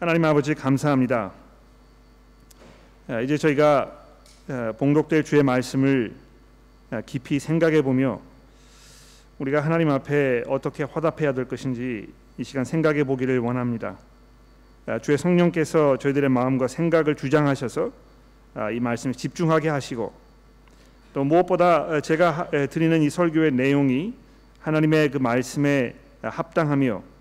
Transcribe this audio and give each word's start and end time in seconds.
하나님 0.00 0.24
아버지 0.24 0.54
감사합니다. 0.54 1.30
아, 3.06 3.20
이제 3.20 3.36
저희가 3.36 3.92
아, 4.48 4.72
봉독될 4.76 5.22
주의 5.22 5.42
말씀을 5.42 6.12
아, 6.90 7.00
깊이 7.02 7.38
생각해 7.38 7.80
보며 7.82 8.20
우리가 9.38 9.60
하나님 9.60 9.90
앞에 9.90 10.42
어떻게 10.48 10.82
화답해야 10.82 11.32
될 11.32 11.46
것인지 11.46 12.12
이 12.38 12.44
시간 12.44 12.64
생각해 12.64 13.04
보기를 13.04 13.38
원합니다. 13.38 13.96
주의 15.00 15.16
성령께서 15.16 15.96
저희들의 15.96 16.28
마음과 16.28 16.68
생각을 16.68 17.14
주장하셔서 17.14 17.90
이 18.74 18.80
말씀에 18.80 19.12
집중하게 19.12 19.68
하시고 19.68 20.12
또 21.14 21.24
무엇보다 21.24 22.00
제가 22.00 22.50
드리는 22.70 23.00
이 23.00 23.08
설교의 23.08 23.52
내용이 23.52 24.14
하나님의 24.60 25.10
그 25.10 25.18
말씀에 25.18 25.94
합당하며 26.22 27.13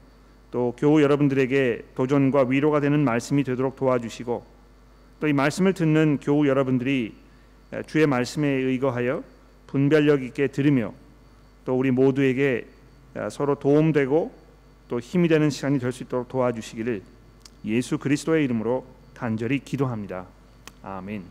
또 0.54 0.76
교우 0.78 1.02
여러분들에게 1.02 1.84
도전과 1.96 2.44
위로가 2.44 2.80
되는 2.80 3.04
말씀이 3.04 3.44
되도록 3.44 3.76
도와주시고 3.76 4.46
또 5.20 5.28
이 5.28 5.34
말씀을 5.34 5.74
듣는 5.74 6.20
교우 6.22 6.46
여러분들이 6.48 7.16
주의 7.88 8.06
말씀에 8.06 8.48
의거하여 8.48 9.24
분별력 9.66 10.22
있게 10.22 10.48
들으며 10.50 10.94
또 11.66 11.76
우리 11.76 11.90
모두에게 11.90 12.68
서로 13.32 13.56
도움되고 13.56 14.32
또 14.90 15.00
힘이 15.00 15.28
되는 15.28 15.50
시간이 15.50 15.80
될 15.80 15.92
수 15.92 16.04
있도록 16.04 16.28
도와주시기를 16.28 17.02
예수 17.66 17.98
그리스도의 17.98 18.44
이름으로 18.44 18.86
간절히 19.16 19.58
기도합니다. 19.58 20.28
아멘. 20.84 21.24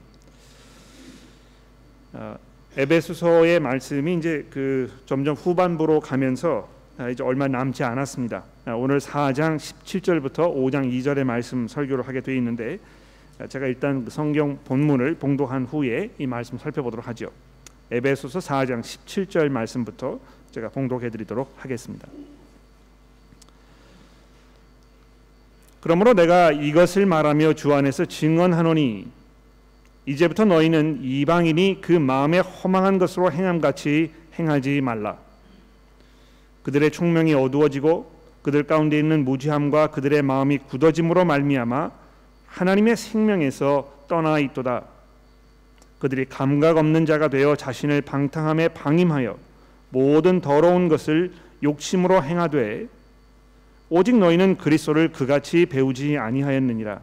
어, 2.14 2.36
에베소서의 2.76 3.60
말씀이 3.60 4.16
이제 4.16 4.46
그 4.50 4.90
점점 5.06 5.36
후반부로 5.36 6.00
가면서 6.00 6.68
아, 6.98 7.08
이제 7.08 7.22
얼마 7.22 7.46
남지 7.46 7.84
않았습니다. 7.84 8.42
아, 8.64 8.74
오늘 8.74 9.00
4장 9.00 9.56
17절부터 9.56 10.54
5장 10.54 10.88
2절의 10.92 11.24
말씀 11.24 11.66
설교를 11.66 12.06
하게 12.06 12.20
되어 12.20 12.36
있는데 12.36 12.78
아, 13.40 13.48
제가 13.48 13.66
일단 13.66 14.04
그 14.04 14.10
성경 14.12 14.56
본문을 14.64 15.16
봉독한 15.16 15.64
후에 15.64 16.10
이 16.16 16.28
말씀 16.28 16.58
살펴보도록 16.58 17.08
하죠. 17.08 17.32
에베소서 17.90 18.38
4장 18.38 18.80
17절 18.80 19.48
말씀부터 19.48 20.20
제가 20.52 20.68
봉독해 20.68 21.10
드리도록 21.10 21.52
하겠습니다. 21.56 22.06
그러므로 25.80 26.14
내가 26.14 26.52
이것을 26.52 27.04
말하며 27.04 27.54
주 27.54 27.74
안에서 27.74 28.04
증언하노니 28.04 29.08
이제부터 30.06 30.44
너희는 30.44 31.00
이방인이 31.02 31.80
그 31.80 31.90
마음에 31.90 32.38
허망한 32.38 32.98
것으로 32.98 33.32
행함같이 33.32 34.12
행하지 34.38 34.80
말라. 34.82 35.18
그들의 36.62 36.92
총명이 36.92 37.34
어두워지고 37.34 38.21
그들 38.42 38.64
가운데 38.64 38.98
있는 38.98 39.24
무지함과 39.24 39.88
그들의 39.88 40.22
마음이 40.22 40.58
굳어짐으로 40.58 41.24
말미암아 41.24 41.90
하나님의 42.46 42.96
생명에서 42.96 44.04
떠나 44.08 44.38
있도다. 44.38 44.84
그들이 45.98 46.24
감각 46.26 46.76
없는 46.76 47.06
자가 47.06 47.28
되어 47.28 47.54
자신을 47.54 48.02
방탕함에 48.02 48.68
방임하여 48.68 49.38
모든 49.90 50.40
더러운 50.40 50.88
것을 50.88 51.32
욕심으로 51.62 52.22
행하되 52.24 52.88
오직 53.88 54.16
너희는 54.16 54.56
그리스도를 54.56 55.12
그같이 55.12 55.66
배우지 55.66 56.18
아니하였느니라. 56.18 57.00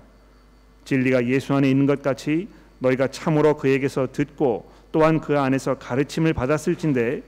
진리가 0.83 1.27
예수 1.27 1.53
안에 1.53 1.69
있는 1.69 1.85
것 1.85 2.01
같이 2.01 2.49
너희가 2.79 3.07
참으로 3.07 3.55
그에게서 3.55 4.07
듣고 4.11 4.69
또한 4.91 5.21
그 5.21 5.39
안에서 5.39 5.75
가르침을 5.75 6.33
받았을진데 6.33 7.21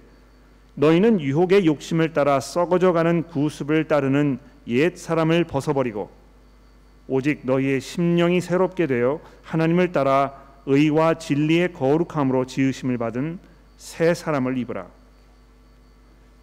너희는 0.75 1.19
유혹의 1.19 1.65
욕심을 1.65 2.13
따라 2.13 2.39
썩어져가는 2.39 3.23
구습을 3.23 3.87
따르는 3.87 4.39
옛 4.67 4.95
사람을 4.95 5.43
벗어버리고 5.45 6.09
오직 7.07 7.41
너희의 7.43 7.81
심령이 7.81 8.41
새롭게 8.41 8.87
되어 8.87 9.19
하나님을 9.43 9.91
따라 9.91 10.33
의와 10.65 11.15
진리의 11.15 11.73
거룩함으로 11.73 12.45
지으심을 12.45 12.97
받은 12.97 13.39
새 13.77 14.13
사람을 14.13 14.57
입으라. 14.59 14.87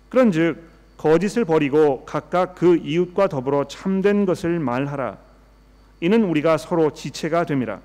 그런즉 0.09 0.63
거짓을 0.97 1.45
버리고 1.45 2.05
각각 2.05 2.57
그 2.57 2.77
이웃과 2.77 3.29
더불어 3.29 3.69
참된 3.69 4.27
것을 4.27 4.59
말하라. 4.59 5.17
이는 6.01 6.25
우리가 6.25 6.59
서로 6.59 6.93
지체가 6.93 7.45
됨이라. 7.45 7.81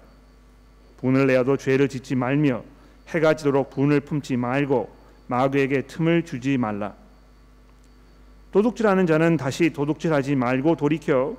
분을 0.97 1.27
내어도 1.27 1.57
죄를 1.57 1.87
짓지 1.87 2.15
말며 2.15 2.63
해가 3.09 3.35
지도록 3.35 3.69
분을 3.69 3.99
품지 4.01 4.35
말고 4.35 5.02
마귀에게 5.27 5.83
틈을 5.83 6.23
주지 6.23 6.57
말라. 6.57 6.93
도둑질하는 8.51 9.07
자는 9.07 9.37
다시 9.37 9.71
도둑질하지 9.71 10.35
말고 10.35 10.75
돌이켜 10.75 11.35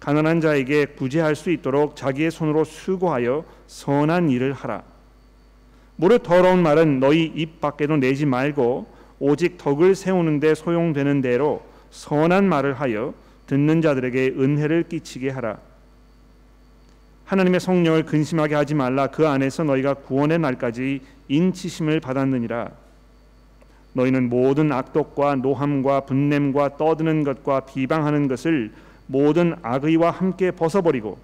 가난한 0.00 0.40
자에게 0.40 0.86
구제할 0.86 1.36
수 1.36 1.50
있도록 1.50 1.96
자기의 1.96 2.30
손으로 2.30 2.64
수고하여 2.64 3.44
선한 3.66 4.30
일을 4.30 4.52
하라. 4.52 4.82
무릇 5.96 6.22
더러운 6.22 6.62
말은 6.62 7.00
너희 7.00 7.24
입 7.24 7.60
밖에도 7.60 7.96
내지 7.96 8.26
말고 8.26 8.86
오직 9.18 9.58
덕을 9.58 9.94
세우는데 9.94 10.54
소용되는 10.54 11.20
대로 11.20 11.62
선한 11.90 12.48
말을 12.48 12.74
하여 12.74 13.14
듣는 13.46 13.80
자들에게 13.80 14.34
은혜를 14.38 14.88
끼치게 14.88 15.30
하라. 15.30 15.58
하나님의 17.24 17.60
성령을 17.60 18.04
근심하게 18.04 18.54
하지 18.54 18.74
말라. 18.74 19.06
그 19.06 19.26
안에서 19.26 19.64
너희가 19.64 19.94
구원의 19.94 20.38
날까지 20.40 21.00
인치심을 21.28 22.00
받았느니라. 22.00 22.83
너희는 23.94 24.28
모든 24.28 24.70
악독과 24.70 25.36
노함과 25.36 26.00
분냄과 26.00 26.76
떠드는 26.76 27.24
것과 27.24 27.60
비방하는 27.60 28.28
것을 28.28 28.72
모든 29.06 29.54
악의와 29.62 30.10
함께 30.10 30.50
벗어버리고 30.50 31.18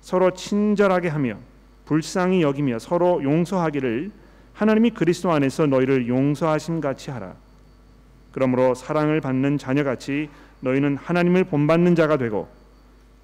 서로 0.00 0.32
친절하게 0.32 1.08
하며 1.08 1.36
불쌍히 1.84 2.42
여기며 2.42 2.78
서로 2.78 3.22
용서하기를 3.22 4.10
하나님이 4.54 4.90
그리스도 4.90 5.30
안에서 5.32 5.66
너희를 5.66 6.08
용서하심 6.08 6.80
같이 6.80 7.10
하라. 7.10 7.34
그러므로 8.32 8.74
사랑을 8.74 9.20
받는 9.20 9.58
자녀같이 9.58 10.28
너희는 10.60 10.96
하나님을 10.96 11.44
본받는 11.44 11.94
자가 11.94 12.16
되고 12.16 12.48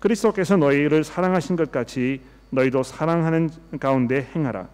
그리스도께서 0.00 0.56
너희를 0.56 1.04
사랑하신 1.04 1.56
것 1.56 1.70
같이 1.70 2.20
너희도 2.50 2.82
사랑하는 2.82 3.50
가운데 3.80 4.28
행하라. 4.34 4.68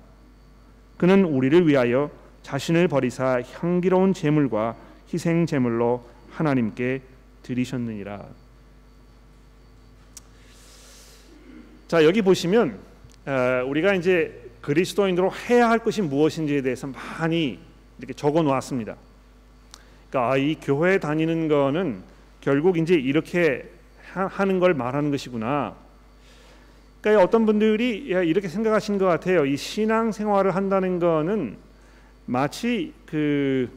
그는 0.96 1.24
우리를 1.24 1.68
위하여 1.68 2.10
자신을 2.42 2.88
버리사 2.88 3.42
향기로운 3.54 4.14
제물과 4.14 4.76
희생 5.12 5.46
제물로 5.46 6.04
하나님께 6.30 7.02
드리셨느니라. 7.42 8.24
자 11.88 12.04
여기 12.04 12.22
보시면 12.22 12.78
어, 13.26 13.64
우리가 13.66 13.94
이제 13.94 14.50
그리스도인으로 14.62 15.30
해야 15.48 15.68
할 15.68 15.78
것이 15.78 16.02
무엇인지에 16.02 16.62
대해서 16.62 16.86
많이 16.86 17.58
이렇게 17.98 18.14
적어 18.14 18.42
놓았습니다. 18.42 18.96
그러니까 20.08 20.32
아, 20.32 20.36
이 20.36 20.56
교회 20.60 20.98
다니는 20.98 21.48
거는 21.48 22.02
결국 22.40 22.78
이제 22.78 22.94
이렇게 22.94 23.70
하는 24.14 24.58
걸 24.58 24.74
말하는 24.74 25.10
것이구나. 25.10 25.74
그러니까 27.00 27.24
어떤 27.24 27.46
분들이 27.46 27.96
이렇게 27.98 28.48
생각하시는 28.48 28.98
것 28.98 29.06
같아요. 29.06 29.44
이 29.44 29.56
신앙 29.56 30.12
생활을 30.12 30.54
한다는 30.54 30.98
거는 30.98 31.56
마치 32.26 32.92
그 33.06 33.68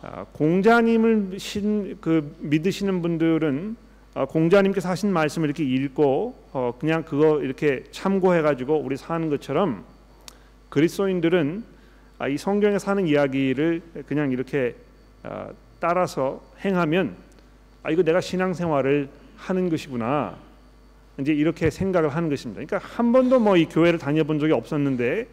아, 0.00 0.24
공자님을 0.32 1.38
신, 1.38 1.98
그 2.00 2.36
믿으시는 2.38 3.02
분들은 3.02 3.76
아, 4.14 4.24
공자님께서 4.26 4.88
하신 4.88 5.12
말씀을 5.12 5.48
이렇게 5.48 5.64
읽고 5.64 6.36
어, 6.52 6.74
그냥 6.78 7.02
그거 7.02 7.40
이렇게 7.40 7.84
참고해 7.90 8.42
가지고 8.42 8.78
우리 8.78 8.96
사는 8.96 9.28
것처럼 9.28 9.84
그리스도인들은 10.68 11.64
아, 12.18 12.28
이 12.28 12.36
성경에 12.36 12.78
사는 12.78 13.06
이야기를 13.06 13.82
그냥 14.06 14.30
이렇게 14.32 14.74
따라서 15.80 16.42
행하면 16.64 17.16
아 17.82 17.90
이거 17.90 18.02
내가 18.02 18.20
신앙생활을 18.20 19.08
하는 19.36 19.68
것이구나 19.68 20.36
이제 21.20 21.32
이렇게 21.32 21.70
생각을 21.70 22.08
하는 22.10 22.28
것입니다. 22.28 22.64
그러니까 22.64 22.88
한 22.88 23.12
번도 23.12 23.40
뭐 23.40 23.56
이 23.56 23.66
교회를 23.66 23.98
다녀본 23.98 24.38
적이 24.38 24.52
없었는데 24.52 25.26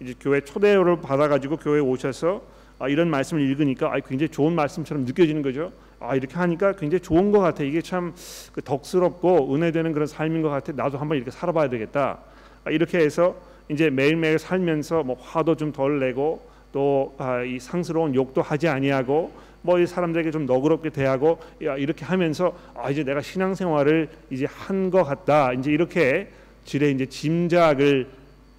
이제 0.00 0.14
교회 0.20 0.40
초대를 0.40 1.00
받아가지고 1.00 1.56
교회 1.56 1.78
에 1.78 1.80
오셔서 1.80 2.42
아, 2.78 2.88
이런 2.88 3.08
말씀을 3.08 3.42
읽으니까 3.42 3.92
아, 3.94 4.00
굉장히 4.00 4.28
좋은 4.30 4.54
말씀처럼 4.54 5.04
느껴지는 5.04 5.42
거죠. 5.42 5.72
아 5.98 6.14
이렇게 6.14 6.34
하니까 6.34 6.72
굉장히 6.76 7.00
좋은 7.00 7.32
것 7.32 7.40
같아. 7.40 7.64
이게 7.64 7.80
참그 7.80 8.62
덕스럽고 8.64 9.54
은혜되는 9.54 9.92
그런 9.92 10.06
삶인 10.06 10.42
것 10.42 10.50
같아. 10.50 10.72
나도 10.72 10.98
한번 10.98 11.16
이렇게 11.16 11.30
살아봐야 11.30 11.68
되겠다. 11.70 12.18
아, 12.64 12.70
이렇게 12.70 12.98
해서 12.98 13.34
이제 13.70 13.88
매일매일 13.90 14.38
살면서 14.38 15.02
뭐 15.04 15.16
화도 15.18 15.56
좀 15.56 15.72
덜 15.72 15.98
내고 15.98 16.46
또이 16.72 17.10
아, 17.18 17.42
상스러운 17.58 18.14
욕도 18.14 18.42
하지 18.42 18.68
아니하고 18.68 19.32
뭐 19.62 19.80
이 19.80 19.86
사람들에게 19.86 20.30
좀 20.30 20.46
너그럽게 20.46 20.90
대하고 20.90 21.40
야, 21.64 21.76
이렇게 21.76 22.04
하면서 22.04 22.54
아 22.74 22.90
이제 22.90 23.02
내가 23.02 23.20
신앙생활을 23.20 24.08
이제 24.30 24.46
한 24.48 24.90
것 24.90 25.02
같다. 25.02 25.52
이제 25.54 25.72
이렇게 25.72 26.30
지레 26.64 26.90
이제 26.90 27.06
짐작을 27.06 28.06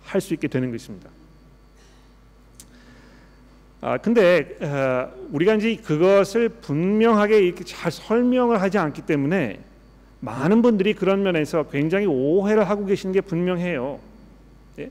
할 0.04 0.22
수 0.22 0.34
있게 0.34 0.48
되는 0.48 0.72
것입니다. 0.72 1.10
아 3.88 3.98
근데 3.98 4.58
어, 4.60 5.10
우리가 5.32 5.54
이제 5.56 5.78
그것을 5.78 6.50
분명하게 6.50 7.40
이렇게 7.40 7.64
잘 7.64 7.90
설명을 7.90 8.62
하지 8.62 8.78
않기 8.78 9.04
때문에 9.04 9.62
많은 10.20 10.62
분들이 10.62 10.94
그런 10.94 11.24
면에서 11.24 11.64
굉장히 11.70 12.06
오해를 12.06 12.70
하고 12.70 12.86
계시는 12.86 13.14
게 13.14 13.22
분명해요. 13.22 13.98
예? 14.80 14.90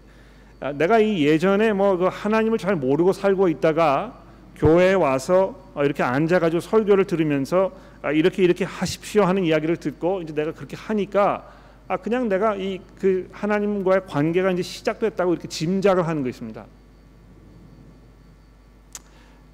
아, 0.61 0.73
내가 0.73 0.99
이 0.99 1.27
예전에 1.27 1.75
뭐 1.75 1.99
그 1.99 2.07
하나님을 2.11 2.57
잘 2.57 2.75
모르고 2.75 3.13
살고 3.13 3.49
있다가 3.49 4.19
교회에 4.57 4.95
와서 4.95 5.55
어, 5.75 5.85
이렇게 5.85 6.03
앉아가지고 6.03 6.61
설교를 6.61 7.05
들으면서 7.05 7.73
아, 8.01 8.13
이렇게 8.13 8.43
이렇게 8.45 8.65
하십시오 8.65 9.25
하는 9.25 9.45
이야기를 9.45 9.77
듣고 9.77 10.23
이제 10.23 10.33
내가 10.35 10.53
그렇게 10.53 10.75
하니까 10.75 11.47
아 11.87 11.99
그냥 11.99 12.31
내가 12.31 12.57
이 12.57 12.81
그 12.99 13.29
하나님과의 13.31 14.07
관계가 14.07 14.53
이제 14.53 14.63
시작됐다고 14.63 15.35
이렇게 15.35 15.49
짐작을 15.49 16.09
하는 16.09 16.25
것입니다. 16.25 16.65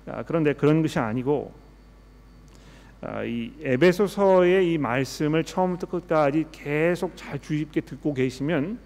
아, 0.06 0.22
그런데 0.22 0.52
그런 0.52 0.82
것이 0.82 0.99
아니고 0.99 1.52
아, 3.00 3.25
이 3.25 3.52
에베소서의 3.62 4.72
이 4.72 4.78
말씀을 4.78 5.44
처음부터 5.44 5.87
끝까지 5.88 6.46
계속 6.52 7.16
잘 7.16 7.38
주의 7.40 7.60
깊게 7.60 7.82
듣고 7.82 8.14
계시면 8.14 8.78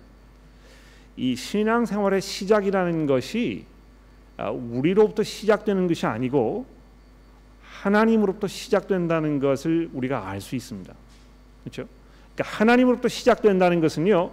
이 1.17 1.37
신앙생활의 1.37 2.21
시작이라는 2.21 3.07
것이 3.07 3.67
아, 4.37 4.51
우리로부터 4.51 5.23
시작되는 5.23 5.87
것이 5.87 6.07
아니고 6.07 6.67
하나님으로부터 7.63 8.47
시작된다는 8.47 9.39
것을 9.39 9.91
우리가 9.93 10.29
알 10.29 10.41
수 10.41 10.57
있습니다. 10.57 10.95
그렇죠? 11.63 11.89
그러니까 12.35 12.57
하나님으로부터 12.59 13.09
시작된다는 13.09 13.81
것은요. 13.81 14.31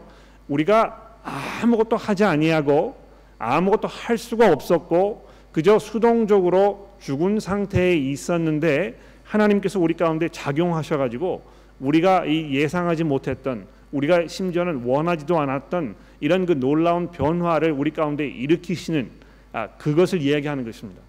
우리가 0.47 1.18
아무것도 1.24 1.95
하지 1.95 2.24
아니하고 2.24 2.97
아무것도 3.39 3.88
할 3.88 4.18
수가 4.18 4.51
없었고 4.51 5.29
그저 5.53 5.79
수동적으로 5.79 6.89
죽은 7.00 7.39
상태에 7.39 7.95
있었는데 7.95 9.00
하나님께서 9.23 9.79
우리 9.79 9.94
가운데 9.94 10.27
작용하셔 10.27 10.97
가지고 10.97 11.44
우리가 11.79 12.25
이 12.25 12.55
예상하지 12.55 13.03
못했던 13.03 13.67
우리가 13.91 14.27
심지어는 14.27 14.83
원하지도 14.83 15.39
않았던 15.39 15.95
이런 16.19 16.45
그 16.45 16.53
놀라운 16.53 17.11
변화를 17.11 17.71
우리 17.71 17.91
가운데 17.91 18.27
일으키시는 18.27 19.09
아, 19.53 19.67
그것을 19.77 20.21
이야기하는 20.21 20.65
것입니다. 20.65 21.01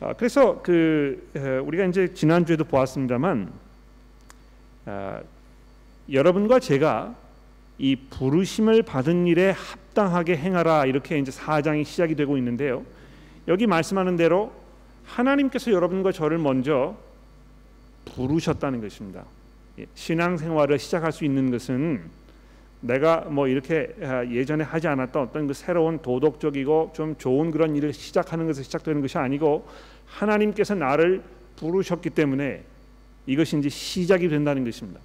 아, 0.00 0.12
그래서 0.12 0.62
그 0.62 1.30
에, 1.34 1.58
우리가 1.58 1.86
이제 1.86 2.14
지난 2.14 2.46
주에도 2.46 2.64
보았습니다만 2.64 3.52
아, 4.86 5.20
여러분과 6.12 6.60
제가 6.60 7.16
이 7.78 7.96
부르심을 7.96 8.82
받은 8.82 9.26
일에 9.26 9.50
합당하게 9.50 10.36
행하라 10.36 10.86
이렇게 10.86 11.18
이제 11.18 11.30
사장이 11.30 11.84
시작이 11.84 12.14
되고 12.14 12.36
있는데요. 12.38 12.84
여기 13.48 13.66
말씀하는 13.66 14.16
대로 14.16 14.52
하나님께서 15.04 15.72
여러분과 15.72 16.12
저를 16.12 16.38
먼저 16.38 16.96
부르셨다는 18.04 18.80
것입니다. 18.80 19.24
예, 19.78 19.86
신앙생활을 19.94 20.78
시작할 20.78 21.12
수 21.12 21.24
있는 21.24 21.50
것은 21.50 22.02
내가 22.80 23.22
뭐 23.22 23.48
이렇게 23.48 23.94
아, 24.02 24.24
예전에 24.26 24.62
하지 24.62 24.88
않았던 24.88 25.22
어떤 25.22 25.46
그 25.46 25.54
새로운 25.54 25.98
도덕적이고 26.00 26.92
좀 26.94 27.16
좋은 27.16 27.50
그런 27.50 27.74
일을 27.74 27.92
시작하는 27.92 28.46
것에서 28.46 28.62
시작되는 28.62 29.00
것이 29.00 29.18
아니고 29.18 29.66
하나님께서 30.06 30.74
나를 30.74 31.22
부르셨기 31.56 32.10
때문에 32.10 32.62
이것이 33.26 33.58
이제 33.58 33.68
시작이 33.68 34.28
된다는 34.28 34.64
것입니다. 34.64 35.00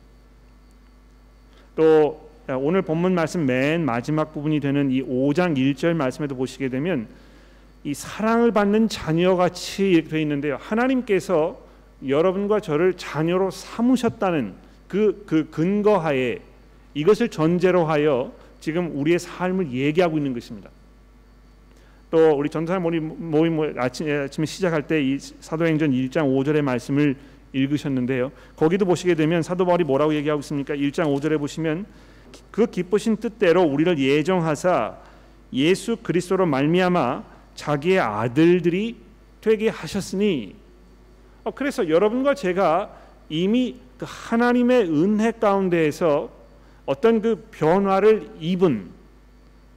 또 1.76 2.29
오늘 2.58 2.82
본문 2.82 3.14
말씀 3.14 3.46
맨 3.46 3.86
마지막 3.86 4.34
부분이 4.34 4.60
되는 4.60 4.90
이 4.92 5.04
5장 5.04 5.56
1절 5.58 5.94
말씀에도 5.94 6.36
보시게 6.36 6.70
되면 6.70 7.08
이 7.84 7.94
사랑을 7.94 8.52
받는 8.52 8.90
자녀 8.90 9.36
같이 9.36 9.92
이렇게 9.92 10.10
되어 10.10 10.20
있는데요. 10.20 10.58
하나님께서 10.60 11.60
여러분과 12.08 12.60
저를 12.60 12.94
자녀로 12.94 13.52
삼으셨다는 13.52 14.54
그, 14.88 15.24
그 15.28 15.50
근거하에 15.50 16.40
이것을 16.94 17.30
전제로 17.30 17.86
하여 17.86 18.32
지금 18.60 18.92
우리의 18.98 19.20
삶을 19.20 19.72
얘기하고 19.72 20.18
있는 20.18 20.34
것입니다. 20.34 20.70
또 22.12 22.32
우리 22.32 22.50
전사 22.50 22.80
모임, 22.80 23.14
모임 23.32 23.74
아침, 23.78 24.10
아침에 24.10 24.46
시작할 24.46 24.88
때 24.88 25.02
이 25.02 25.18
사도행전 25.20 25.92
1장 25.92 26.24
5절의 26.24 26.62
말씀을 26.64 27.16
읽으셨는데요. 27.54 28.32
거기도 28.56 28.86
보시게 28.86 29.16
되면 29.16 29.42
사도 29.42 29.66
바울이 29.66 29.84
뭐라고 29.84 30.14
얘기하고 30.16 30.40
있습니까? 30.40 30.76
1장 30.76 31.06
5절에 31.16 31.38
보시면 31.38 31.86
그 32.52 32.66
기쁘신 32.66 33.18
뜻대로 33.18 33.64
우리를 33.64 33.98
예정하사 34.00 34.98
예수 35.54 35.98
그리스도로 35.98 36.46
말미암아 36.46 37.24
자기의 37.56 38.00
아들들이 38.00 38.98
되게 39.42 39.70
하셨으니 39.70 40.56
어, 41.44 41.52
그래서 41.52 41.90
여러분과 41.90 42.36
제가 42.36 42.96
이미 43.30 43.78
그 43.98 44.06
하나님의 44.08 44.90
은혜 44.90 45.32
가운데에서 45.32 46.30
어떤 46.86 47.22
그 47.22 47.48
변화를 47.52 48.30
입은 48.40 48.90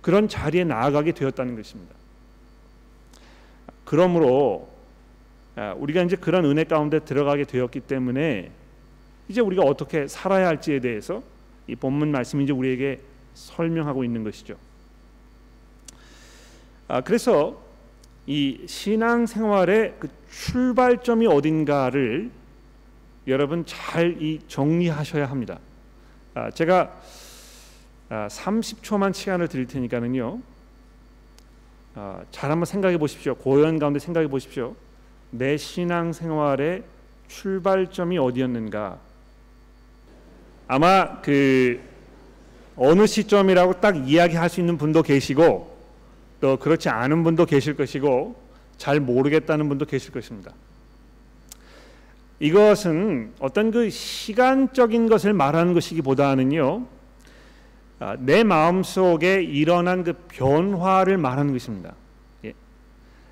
그런 0.00 0.28
자리에 0.28 0.64
나아가게 0.64 1.12
되었다는 1.12 1.56
것입니다. 1.56 1.94
그러므로 3.84 4.68
아, 5.54 5.74
우리가 5.76 6.02
이제 6.02 6.16
그런 6.16 6.44
은혜 6.46 6.64
가운데 6.64 6.98
들어가게 7.00 7.44
되었기 7.44 7.80
때문에 7.80 8.50
이제 9.28 9.40
우리가 9.40 9.62
어떻게 9.62 10.08
살아야 10.08 10.46
할지에 10.48 10.80
대해서 10.80 11.22
이 11.72 11.76
본문 11.76 12.12
말씀이 12.12 12.44
이제 12.44 12.52
우리에게 12.52 13.00
설명하고 13.32 14.04
있는 14.04 14.24
것이죠. 14.24 14.56
아, 16.86 17.00
그래서 17.00 17.62
이 18.26 18.60
신앙 18.66 19.24
생활의 19.24 19.96
그 19.98 20.08
출발점이 20.30 21.26
어딘가를 21.26 22.30
여러분 23.26 23.64
잘 23.64 24.18
이 24.20 24.40
정리하셔야 24.48 25.30
합니다. 25.30 25.58
아, 26.34 26.50
제가 26.50 26.94
아, 28.10 28.28
30초만 28.28 29.14
시간을 29.14 29.48
드릴 29.48 29.66
테니까는요. 29.66 30.40
아, 31.94 32.22
잘 32.30 32.50
한번 32.50 32.66
생각해 32.66 32.98
보십시오. 32.98 33.34
고연 33.34 33.78
가운데 33.78 33.98
생각해 33.98 34.28
보십시오. 34.28 34.76
내 35.30 35.56
신앙 35.56 36.12
생활의 36.12 36.84
출발점이 37.28 38.18
어디였는가? 38.18 39.11
아마 40.68 41.20
그 41.20 41.80
어느 42.76 43.06
시점이라고 43.06 43.80
딱 43.80 44.08
이야기할 44.08 44.48
수 44.48 44.60
있는 44.60 44.78
분도 44.78 45.02
계시고 45.02 45.76
또 46.40 46.56
그렇지 46.56 46.88
않은 46.88 47.22
분도 47.24 47.46
계실 47.46 47.76
것이고 47.76 48.34
잘 48.76 48.98
모르겠다는 48.98 49.68
분도 49.68 49.84
계실 49.84 50.12
것입니다. 50.12 50.52
이것은 52.40 53.32
어떤 53.38 53.70
그 53.70 53.88
시간적인 53.88 55.08
것을 55.08 55.32
말하는 55.32 55.74
것이기보다는요 55.74 56.86
아, 58.00 58.16
내 58.18 58.42
마음 58.42 58.82
속에 58.82 59.44
일어난 59.44 60.02
그 60.02 60.14
변화를 60.26 61.18
말하는 61.18 61.52
것입니다. 61.52 61.94
예. 62.44 62.52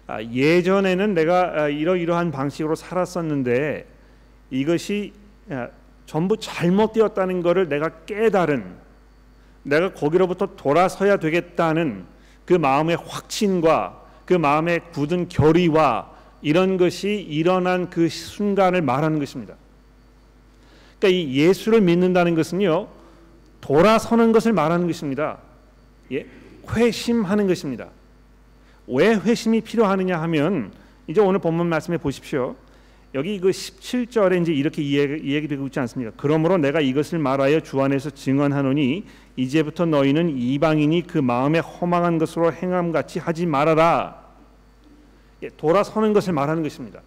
아, 0.06 0.22
예전에는 0.22 1.12
내가 1.14 1.62
아, 1.62 1.68
이러이러한 1.68 2.30
방식으로 2.30 2.76
살았었는데 2.76 3.84
이것이 4.52 5.12
전부 6.10 6.36
잘못되었다는 6.36 7.40
것을 7.40 7.68
내가 7.68 7.88
깨달은 8.04 8.64
내가 9.62 9.94
거기로부터 9.94 10.56
돌아서야 10.56 11.18
되겠다는 11.18 12.04
그 12.44 12.54
마음의 12.54 12.96
확신과 12.96 14.02
그 14.24 14.34
마음의 14.34 14.90
굳은 14.92 15.28
결의와 15.28 16.10
이런 16.42 16.78
것이 16.78 17.14
일어난 17.14 17.90
그 17.90 18.08
순간을 18.08 18.82
말하는 18.82 19.20
것입니다. 19.20 19.54
그러니까 20.98 21.16
이 21.16 21.36
예수를 21.36 21.80
믿는다는 21.80 22.34
것은요 22.34 22.88
돌아서는 23.60 24.32
것을 24.32 24.52
말하는 24.52 24.88
것입니다. 24.88 25.38
예, 26.10 26.26
회심하는 26.72 27.46
것입니다. 27.46 27.86
왜 28.88 29.14
회심이 29.14 29.60
필요하느냐 29.60 30.20
하면 30.22 30.72
이제 31.06 31.20
오늘 31.20 31.38
본문 31.38 31.68
말씀해 31.68 31.98
보십시오. 31.98 32.56
여기 33.14 33.40
그 33.40 33.50
17절에 33.50 34.40
이제 34.40 34.52
이렇게 34.52 34.82
이야기, 34.82 35.20
이야기되고 35.24 35.66
있지 35.66 35.80
않습니까? 35.80 36.12
그러므로 36.16 36.58
내가 36.58 36.80
이것을 36.80 37.18
말하여 37.18 37.60
주 37.60 37.80
안에서 37.80 38.10
증언하노니 38.10 39.04
이제부터 39.36 39.86
너희는 39.86 40.36
이방인이 40.36 41.06
그 41.08 41.18
마음에 41.18 41.58
허망한 41.58 42.18
것으로 42.18 42.52
행함 42.52 42.92
같이 42.92 43.18
하지 43.18 43.46
말아라. 43.46 44.20
예, 45.42 45.48
돌아서는 45.56 46.12
것을 46.12 46.32
말하는 46.34 46.62
것입니다. 46.62 47.00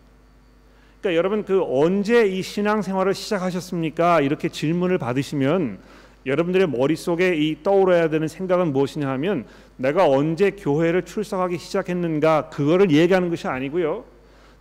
그러니까 0.99 1.17
여러분 1.17 1.45
그 1.45 1.61
언제 1.63 2.25
이 2.27 2.41
신앙 2.41 2.81
생활을 2.81 3.13
시작하셨습니까? 3.13 4.21
이렇게 4.21 4.49
질문을 4.49 4.97
받으시면 4.97 5.79
여러분들의 6.25 6.67
머릿속에 6.67 7.35
이 7.35 7.63
떠오르야 7.63 8.09
되는 8.09 8.27
생각은 8.27 8.73
무엇이냐 8.73 9.07
하면 9.09 9.45
내가 9.77 10.07
언제 10.07 10.51
교회를 10.51 11.03
출석하기 11.03 11.57
시작했는가 11.57 12.49
그거를 12.49 12.91
얘기하는 12.91 13.29
것이 13.29 13.47
아니고요. 13.47 14.05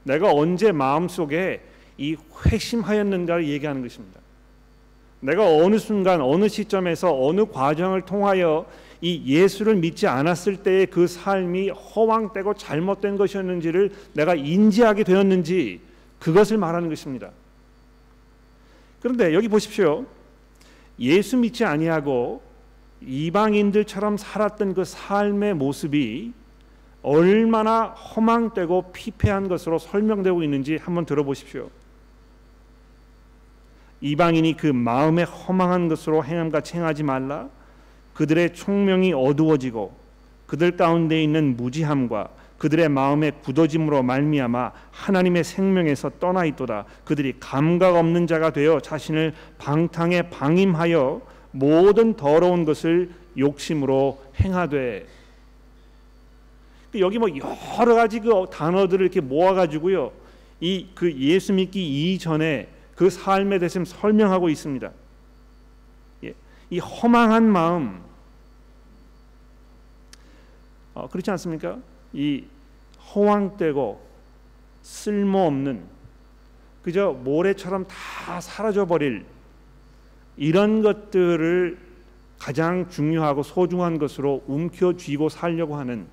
내가 0.05 0.33
언제 0.33 0.73
마음속에 0.73 1.63
이 1.99 2.17
회심하였는가를 2.47 3.49
얘기하는 3.49 3.83
것입니다. 3.83 4.21
내가 5.21 5.47
어느 5.47 5.79
순간 5.79 6.21
어느 6.21 6.49
시점에서 6.49 7.17
어느 7.25 7.47
과정을 7.47 8.03
통하여 8.03 8.67
이 9.01 9.23
예수를 9.25 9.77
믿지 9.77 10.07
않았을 10.07 10.59
때의 10.59 10.87
그 10.87 11.07
삶이 11.07 11.71
허황되고 11.71 12.55
잘못된 12.55 13.17
것이었는지를 13.17 13.93
내가 14.15 14.35
인지하게 14.35 15.05
되었는지 15.05 15.81
그것을 16.19 16.59
말하는 16.59 16.89
것입니다. 16.89 17.31
그런데 19.01 19.35
여기 19.35 19.49
보십시오. 19.49 20.07
예수 20.99 21.37
믿지 21.37 21.65
아니하고 21.65 22.43
이방인들처럼 23.01 24.17
살았던 24.17 24.75
그 24.75 24.85
삶의 24.85 25.55
모습이 25.55 26.33
얼마나 27.03 27.87
허망되고 27.87 28.93
피폐한 28.93 29.49
것으로 29.49 29.79
설명되고 29.79 30.43
있는지 30.43 30.77
한번 30.77 31.05
들어보십시오. 31.05 31.69
이방인이 34.01 34.57
그 34.57 34.67
마음에 34.67 35.23
허망한 35.23 35.89
것으로 35.89 36.25
행함같이 36.25 36.77
행하지 36.77 37.03
말라. 37.03 37.49
그들의 38.15 38.53
총명이 38.55 39.13
어두워지고 39.13 39.95
그들 40.47 40.77
가운데 40.77 41.23
있는 41.23 41.57
무지함과 41.57 42.29
그들의 42.59 42.89
마음의 42.91 43.33
굳어짐으로 43.43 44.03
말미암아 44.05 44.73
하나님의 44.93 45.43
생명에서 45.43 46.11
떠나 46.21 46.45
있도다. 46.45 46.85
그들이 47.05 47.35
감각 47.41 47.97
없는 47.97 48.29
자가 48.29 48.53
되어 48.53 48.79
자신을 48.79 49.35
방탕에 49.59 50.31
방임하여 50.31 51.23
모든 51.51 52.15
더러운 52.15 52.65
것을 52.65 53.11
욕심으로 53.37 54.23
행하되 54.41 55.07
여기 56.99 57.19
뭐 57.19 57.29
여러 57.31 57.95
가지 57.95 58.21
그 58.21 58.47
단어들을 58.51 59.03
이렇게 59.03 59.21
모아 59.21 59.55
가지고요. 59.55 60.13
이 60.61 60.87
그 60.95 61.13
예수 61.15 61.53
믿기 61.53 62.15
이전에 62.15 62.69
그 62.95 63.11
삶에 63.11 63.59
대해서 63.59 63.85
설명하고 63.85 64.49
있습니다. 64.49 64.93
예. 66.25 66.35
이 66.71 66.79
허망한 66.79 67.45
마음 67.45 68.01
어, 70.95 71.09
그렇지 71.09 71.31
않습니까? 71.33 71.79
이 72.13 72.45
허황되고 73.15 74.01
쓸모없는 74.83 75.85
그저 76.83 77.13
모래처럼 77.13 77.87
다 77.89 78.41
사라져 78.41 78.87
버릴 78.87 79.25
이런 80.37 80.83
것들을 80.83 81.79
가장 82.39 82.89
중요하고 82.89 83.43
소중한 83.43 83.99
것으로 83.99 84.43
움켜쥐고 84.47 85.29
살려고 85.29 85.77
하는 85.77 86.07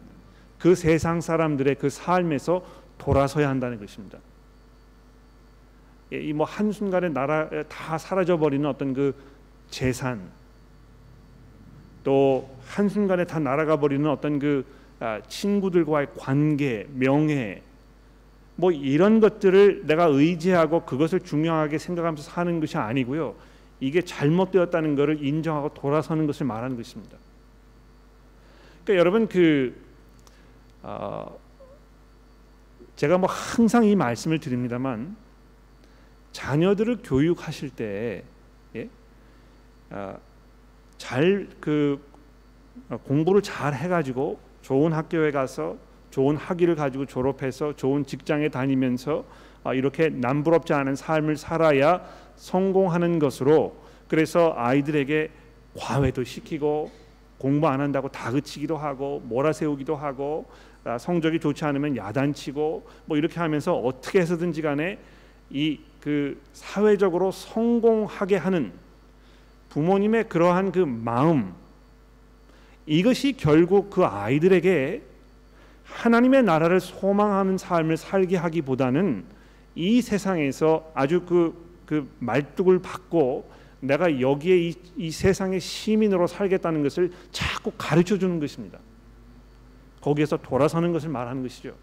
그 0.60 0.76
세상 0.76 1.22
사람들의 1.22 1.76
그 1.76 1.90
삶에서 1.90 2.64
돌아서야 2.98 3.50
한다는 3.50 3.80
것입니다. 3.80 4.20
예, 6.12 6.20
이뭐 6.22 6.46
한순간에 6.46 7.10
나라 7.10 7.50
다 7.68 7.98
사라져 7.98 8.38
버리는 8.38 8.68
어떤 8.68 8.94
그 8.94 9.16
재산 9.70 10.22
또 12.04 12.50
한순간에 12.66 13.26
다 13.26 13.40
날아가 13.40 13.78
버리는 13.78 14.08
어떤 14.10 14.40
그 14.40 14.66
아, 15.00 15.22
친구들과의 15.28 16.08
관계, 16.18 16.86
명예 16.94 17.62
뭐 18.56 18.72
이런 18.72 19.22
것들을 19.22 19.86
내가 19.86 20.06
의지하고 20.06 20.82
그것을 20.86 21.22
중요하게 21.22 21.78
생각하면서 21.78 22.24
사는 22.24 22.60
것이 22.60 22.78
아니고요. 22.78 23.36
이게 23.80 24.02
잘못되었다는 24.02 24.96
것을 24.96 25.24
인정하고 25.24 25.74
돌아서는 25.74 26.28
것을 26.28 26.46
말하는 26.46 26.76
것입니다. 26.76 27.18
그러니까 28.84 29.00
여러분 29.00 29.28
그 29.30 29.74
어, 30.82 31.38
제가 32.96 33.18
뭐 33.18 33.30
항상 33.30 33.86
이 33.86 33.96
말씀을 33.96 34.40
드립니다만 34.40 35.16
자녀들을 36.32 37.00
교육하실 37.04 37.70
때 37.72 38.24
예? 38.76 38.90
어, 39.90 40.20
잘그 40.98 42.00
공부를 43.04 43.42
잘 43.42 43.74
해가지고 43.74 44.40
좋은 44.62 44.94
학교에 44.94 45.32
가서 45.32 45.78
좋은 46.12 46.36
학위를 46.36 46.76
가지고 46.76 47.06
졸업해서 47.06 47.76
좋은 47.76 48.06
직장에 48.06 48.50
다니면서 48.50 49.26
아, 49.64 49.74
이렇게 49.74 50.10
남부럽지 50.10 50.74
않은 50.74 50.96
삶을 50.96 51.38
살아야 51.38 52.02
성공하는 52.36 53.20
것으로 53.20 53.76
그래서 54.08 54.54
아이들에게 54.56 55.30
과외도 55.78 56.24
시키고 56.24 56.92
공부 57.38 57.68
안 57.68 57.80
한다고 57.80 58.10
다그치기도 58.10 58.78
하고 58.78 59.22
몰아세우기도 59.26 59.96
하고 59.96 60.46
아, 60.50 60.69
성적이 61.00 61.40
좋지 61.40 61.66
않으면 61.66 61.98
야단치고 61.98 62.88
뭐 63.06 63.18
이렇게 63.18 63.40
하면서 63.40 63.76
어떻게 63.76 64.20
해서든지 64.20 64.62
간에 64.62 65.00
이 65.50 65.80
그 66.02 66.42
사회적으로 66.54 67.32
성공하게 67.32 68.38
하는 68.38 68.72
부모님의 69.70 70.30
그러한 70.30 70.72
그 70.72 70.80
마음 70.80 71.54
이것이 72.86 73.34
결국 73.34 73.90
그 73.90 74.06
아이들에게 74.06 75.04
하나님의 75.84 76.44
나라를 76.44 76.80
소망하는 76.80 77.58
삶을 77.58 77.98
살게 77.98 78.38
하기보다는 78.38 79.26
이 79.76 80.02
세상에서 80.02 80.92
아주 80.96 81.22
그, 81.22 81.54
그 81.86 82.10
말뚝을 82.20 82.82
받고 82.82 83.50
내가 83.82 84.20
여기에 84.20 84.58
이, 84.58 84.74
이 84.98 85.12
세상의 85.12 85.60
시민으로 85.60 86.28
살겠다는 86.28 86.84
것을 86.84 87.12
자꾸 87.32 87.72
가르쳐 87.78 88.18
주는 88.18 88.40
것입니다. 88.40 88.80
거기에서 90.02 90.38
돌아서는 90.38 90.94
것을 90.94 91.10
말하는 91.10 91.42
것이죠. 91.44 91.76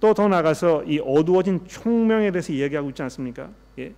또 0.00 0.14
더 0.14 0.28
나가서 0.28 0.84
이 0.84 0.98
어두워진 0.98 1.66
총명에 1.66 2.30
대해서 2.30 2.52
이야기하고 2.52 2.88
있지 2.90 3.02
않습니까? 3.02 3.50
예. 3.78 3.92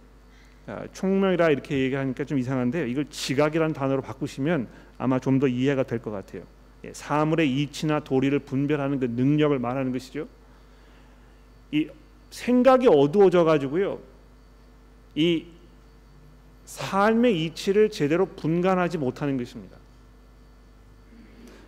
아, 0.67 0.85
총명이라 0.93 1.51
이렇게 1.51 1.79
얘기하니까 1.79 2.25
좀 2.25 2.39
이상한데요. 2.39 2.87
이걸 2.87 3.05
지각이라는 3.09 3.73
단어로 3.73 4.03
바꾸시면 4.03 4.69
아마 4.99 5.19
좀 5.19 5.39
더 5.39 5.47
이해가 5.49 5.85
될 5.85 6.01
것 6.01 6.11
같아요. 6.11 6.43
예, 6.85 6.93
사물의 6.93 7.51
이치나 7.63 8.01
도리를 8.01 8.37
분별하는 8.41 8.99
그 8.99 9.05
능력을 9.07 9.57
말하는 9.59 9.93
것이죠. 9.93 10.27
이 11.71 11.89
생각이 12.31 12.89
어두워져 12.89 13.45
가지고요. 13.45 14.01
이 15.15 15.47
삶의 16.73 17.45
이치를 17.45 17.91
제대로 17.91 18.25
분간하지 18.25 18.97
못하는 18.97 19.37
것입니다. 19.37 19.77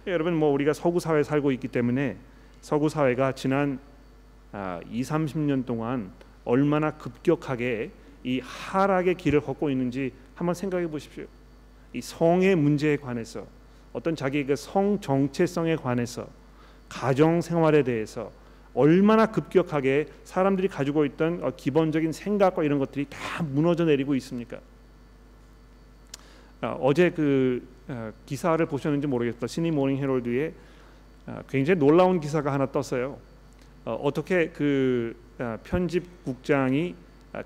예, 0.06 0.12
여러분 0.12 0.34
뭐 0.34 0.50
우리가 0.50 0.72
서구 0.72 0.98
사회에 0.98 1.22
살고 1.22 1.52
있기 1.52 1.68
때문에 1.68 2.16
서구 2.62 2.88
사회가 2.88 3.32
지난 3.32 3.78
아, 4.52 4.80
2, 4.90 5.02
30년 5.02 5.66
동안 5.66 6.10
얼마나 6.46 6.92
급격하게 6.92 7.90
이 8.22 8.40
하락의 8.42 9.16
길을 9.16 9.42
걷고 9.42 9.68
있는지 9.68 10.12
한번 10.34 10.54
생각해 10.54 10.86
보십시오. 10.86 11.26
이 11.92 12.00
성의 12.00 12.56
문제에 12.56 12.96
관해서 12.96 13.46
어떤 13.92 14.16
자기의 14.16 14.46
그성 14.46 15.00
정체성에 15.00 15.76
관해서 15.76 16.26
가정 16.88 17.42
생활에 17.42 17.82
대해서 17.82 18.32
얼마나 18.72 19.26
급격하게 19.26 20.06
사람들이 20.24 20.68
가지고 20.68 21.04
있던 21.04 21.44
어, 21.44 21.52
기본적인 21.54 22.12
생각과 22.12 22.64
이런 22.64 22.78
것들이 22.78 23.04
다 23.10 23.42
무너져 23.42 23.84
내리고 23.84 24.14
있습니까? 24.14 24.60
아, 26.64 26.78
어제 26.80 27.10
그 27.10 27.62
어, 27.88 28.10
기사를 28.24 28.64
보셨는지 28.64 29.06
모르겠다. 29.06 29.46
시니 29.46 29.70
모닝 29.70 29.98
헤럴드에 29.98 30.54
아, 31.26 31.42
굉장히 31.46 31.78
놀라운 31.78 32.20
기사가 32.20 32.52
하나 32.52 32.72
떴어요. 32.72 33.18
어, 33.84 34.10
떻게그 34.14 35.14
아, 35.38 35.58
편집국장이 35.62 36.94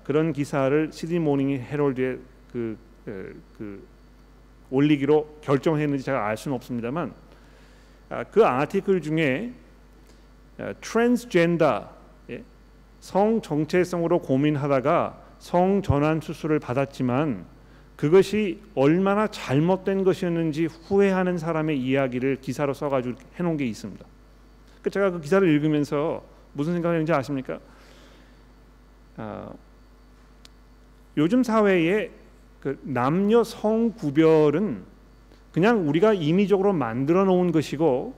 그런 0.03 0.31
기사를 0.31 0.91
시드니 0.93 1.19
모닝 1.19 1.49
헤럴드에 1.49 2.17
그, 2.53 2.77
그 3.57 3.85
올리기로 4.69 5.39
결정했는지 5.41 6.05
제가 6.05 6.27
알 6.27 6.37
수는 6.37 6.55
없습니다만 6.55 7.11
그 8.31 8.45
article 8.45 9.01
중에 9.01 9.51
트랜스젠더 10.79 11.89
예, 12.29 12.43
성 12.99 13.41
정체성으로 13.41 14.19
고민하다가 14.19 15.19
성 15.39 15.81
전환 15.81 16.21
수술을 16.21 16.59
받았지만 16.59 17.45
그것이 17.99 18.61
얼마나 18.75 19.27
잘못된 19.27 20.05
것이었는지 20.05 20.67
후회하는 20.67 21.37
사람의 21.37 21.77
이야기를 21.77 22.37
기사로 22.37 22.73
써가지고 22.73 23.19
해놓은 23.35 23.57
게 23.57 23.65
있습니다. 23.65 24.05
그 24.81 24.89
제가 24.89 25.11
그 25.11 25.19
기사를 25.19 25.45
읽으면서 25.45 26.23
무슨 26.53 26.71
생각을 26.71 26.95
했는지 26.95 27.11
아십니까? 27.11 27.59
아, 29.17 29.51
요즘 31.17 31.43
사회에 31.43 32.09
그 32.61 32.79
남녀 32.83 33.43
성 33.43 33.91
구별은 33.91 34.81
그냥 35.51 35.85
우리가 35.89 36.13
임의적으로 36.13 36.71
만들어 36.71 37.25
놓은 37.25 37.51
것이고 37.51 38.15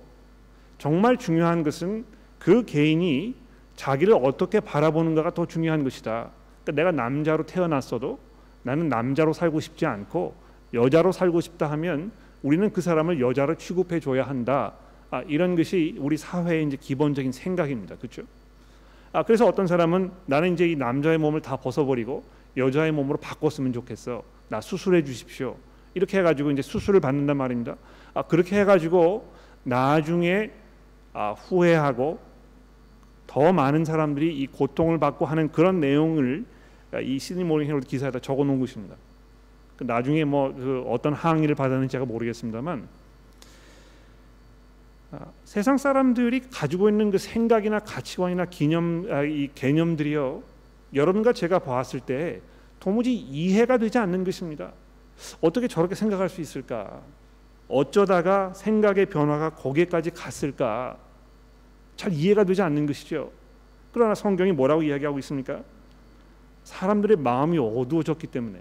정말 0.78 1.18
중요한 1.18 1.64
것은 1.64 2.06
그 2.38 2.66
개인이 2.66 3.36
자기를 3.78 4.14
어떻게 4.14 4.60
바라보는가가 4.60 5.34
더 5.34 5.48
중요한 5.48 5.84
것이다. 5.84 6.30
그러니까 6.64 6.72
내가 6.72 6.92
남자로 6.92 7.48
태어났어도 7.48 8.20
나는 8.64 8.90
남자로 8.90 9.34
살고 9.34 9.60
싶지 9.60 9.86
않고 9.86 10.36
여자로 10.74 11.12
살고 11.12 11.42
싶다 11.42 11.70
하면 11.72 12.12
우리는 12.44 12.72
그 12.72 12.82
사람을 12.82 13.20
여자로 13.20 13.56
취급해 13.56 14.00
줘야 14.00 14.24
한다. 14.24 14.74
아, 15.10 15.22
이런 15.28 15.56
것이 15.56 15.96
우리 16.00 16.18
사회의 16.18 16.66
이제 16.66 16.78
기본적인 16.80 17.32
생각입니다. 17.32 17.96
그렇죠? 17.98 18.24
아, 19.14 19.24
그래서 19.24 19.46
어떤 19.46 19.68
사람은 19.68 20.12
나는 20.26 20.54
이제 20.54 20.68
이 20.68 20.76
남자의 20.76 21.18
몸을 21.18 21.42
다 21.42 21.58
벗어버리고 21.58 22.24
여자의 22.58 22.92
몸으로 22.92 23.18
바꿨으면 23.18 23.74
좋겠어. 23.74 24.24
나 24.48 24.62
수술해 24.62 25.04
주십시오. 25.04 25.58
이렇게 25.94 26.20
해가지고 26.20 26.52
이제 26.52 26.62
수술을 26.62 27.02
받는단 27.02 27.36
말입니다. 27.38 27.76
아, 28.14 28.22
그렇게 28.24 28.60
해가지고 28.60 29.30
나중에 29.64 30.52
아, 31.14 31.32
후회하고 31.32 32.20
더 33.28 33.54
많은 33.54 33.86
사람들이 33.86 34.38
이 34.38 34.48
고통을 34.48 34.98
받고 34.98 35.26
하는 35.26 35.52
그런 35.52 35.80
내용을 35.80 36.46
이 37.00 37.20
시드니 37.20 37.44
모닝 37.46 37.68
헤럴드 37.68 37.88
기사에다 37.88 38.20
적어 38.20 38.44
놓은 38.44 38.60
것입니다. 38.60 38.96
그 39.78 39.84
나중에 39.84 40.24
뭐 40.26 40.54
그 40.54 40.84
어떤 40.88 41.14
항의를 41.14 41.56
받았는지 41.56 41.92
제가 41.94 42.06
모르겠습니다만 42.06 42.88
아, 45.12 45.26
세상 45.44 45.78
사람들이 45.78 46.42
가지고 46.52 46.88
있는 46.90 47.12
그 47.12 47.18
생각이나 47.18 47.80
가치관이나 47.80 48.46
기념 48.46 49.08
아, 49.10 49.24
이 49.24 49.50
개념들이요 49.54 50.44
여러분과 50.94 51.34
제가 51.34 51.60
봤을 51.60 52.00
때 52.00 52.42
도무지 52.80 53.14
이해가 53.14 53.78
되지 53.78 53.98
않는 53.98 54.24
것입니다. 54.24 54.72
어떻게 55.40 55.68
저렇게 55.68 55.96
생각할 55.96 56.30
수 56.30 56.42
있을까? 56.42 57.02
어쩌다가 57.68 58.54
생각의 58.54 59.06
변화가 59.08 59.52
거기까지 59.52 60.12
갔을까? 60.12 60.98
잘 61.96 62.12
이해가 62.12 62.44
되지 62.44 62.62
않는 62.62 62.86
것이죠. 62.86 63.32
그러나 63.94 64.16
성경이 64.16 64.52
뭐라고 64.52 64.84
이야기하고 64.84 65.20
있습니까? 65.20 65.62
사람들의 66.64 67.18
마음이 67.18 67.58
어두워졌기 67.58 68.28
때문에 68.28 68.60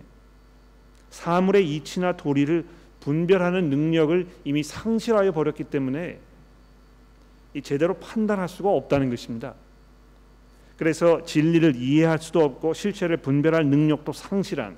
사물의 1.11 1.75
이치나 1.75 2.16
도리를 2.16 2.64
분별하는 3.00 3.71
능력을 3.71 4.26
이미 4.45 4.62
상실하여 4.62 5.33
버렸기 5.33 5.64
때문에 5.64 6.19
이 7.54 7.62
제대로 7.62 7.95
판단할 7.95 8.49
수가 8.49 8.71
없다는 8.71 9.11
것입니다. 9.11 9.54
그래서 10.76 11.25
진리를 11.25 11.76
이해할 11.76 12.19
수도 12.19 12.40
없고 12.40 12.73
실체를 12.75 13.19
분별할 13.19 13.66
능력도 13.66 14.12
상실한 14.12 14.76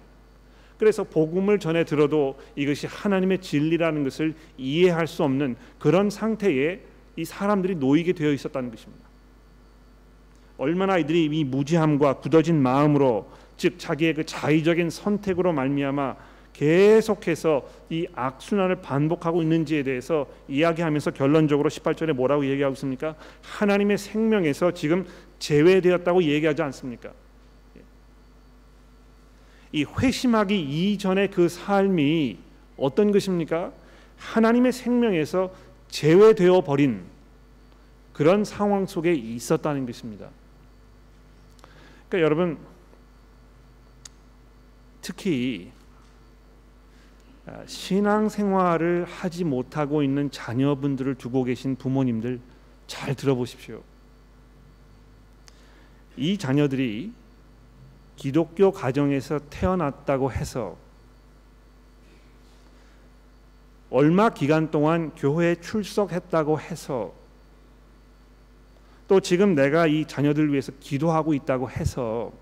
그래서 0.78 1.04
복음을 1.04 1.60
전해 1.60 1.84
들어도 1.84 2.36
이것이 2.56 2.88
하나님의 2.88 3.40
진리라는 3.40 4.02
것을 4.02 4.34
이해할 4.58 5.06
수 5.06 5.22
없는 5.22 5.54
그런 5.78 6.10
상태에 6.10 6.80
이 7.14 7.24
사람들이 7.24 7.76
놓이게 7.76 8.14
되어 8.14 8.32
있었다는 8.32 8.70
것입니다. 8.70 9.11
얼마나 10.62 10.96
이들이 10.96 11.24
이 11.24 11.42
무지함과 11.42 12.20
굳어진 12.20 12.62
마음으로 12.62 13.28
즉 13.56 13.80
자기의 13.80 14.14
그 14.14 14.24
자의적인 14.24 14.90
선택으로 14.90 15.52
말미암아 15.52 16.14
계속해서 16.52 17.68
이 17.90 18.06
악순환을 18.14 18.76
반복하고 18.76 19.42
있는지에 19.42 19.82
대해서 19.82 20.28
이야기하면서 20.46 21.10
결론적으로 21.10 21.68
18절에 21.68 22.12
뭐라고 22.12 22.46
얘기하고 22.46 22.74
있습니까? 22.74 23.16
하나님의 23.42 23.98
생명에서 23.98 24.72
지금 24.72 25.04
제외되었다고 25.40 26.22
얘기하지 26.22 26.62
않습니까? 26.62 27.10
이 29.72 29.84
회심하기 29.84 30.92
이전의 30.92 31.32
그 31.32 31.48
삶이 31.48 32.38
어떤 32.76 33.10
것입니까? 33.10 33.72
하나님의 34.16 34.70
생명에서 34.70 35.52
제외되어 35.88 36.60
버린 36.60 37.02
그런 38.12 38.44
상황 38.44 38.86
속에 38.86 39.12
있었다는 39.12 39.86
것입니다. 39.86 40.28
그러니까 42.12 42.26
여러분 42.26 42.58
특히 45.00 45.72
아, 47.46 47.62
신앙 47.66 48.28
생활을 48.28 49.06
하지 49.06 49.44
못하고 49.44 50.02
있는 50.02 50.30
자녀분들을 50.30 51.14
두고 51.14 51.44
계신 51.44 51.74
부모님들 51.74 52.38
잘 52.86 53.14
들어보십시오. 53.14 53.82
이 56.18 56.36
자녀들이 56.36 57.14
기독교 58.16 58.70
가정에서 58.72 59.40
태어났다고 59.48 60.30
해서 60.32 60.76
얼마 63.88 64.28
기간 64.28 64.70
동안 64.70 65.14
교회에 65.14 65.54
출석했다고 65.54 66.60
해서 66.60 67.21
또 69.12 69.20
지금 69.20 69.54
내가 69.54 69.86
이 69.86 70.06
자녀들 70.06 70.50
위해서 70.52 70.72
기도하고 70.80 71.34
있다고 71.34 71.68
해서 71.68 72.32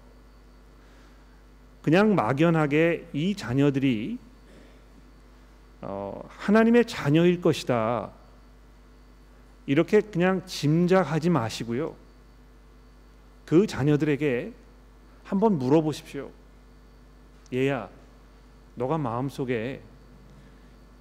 그냥 1.82 2.14
막연하게 2.14 3.08
이 3.12 3.34
자녀들이 3.34 4.18
어, 5.80 6.22
하나님의 6.28 6.84
자녀일 6.84 7.40
것이다. 7.40 8.12
이렇게 9.66 10.00
그냥 10.00 10.46
짐작하지 10.46 11.30
마시고요. 11.30 11.96
그 13.46 13.66
자녀들에게 13.66 14.52
한번 15.24 15.58
물어보십시오. 15.58 16.30
얘야, 17.52 17.88
너가 18.76 18.96
마음속에 18.96 19.82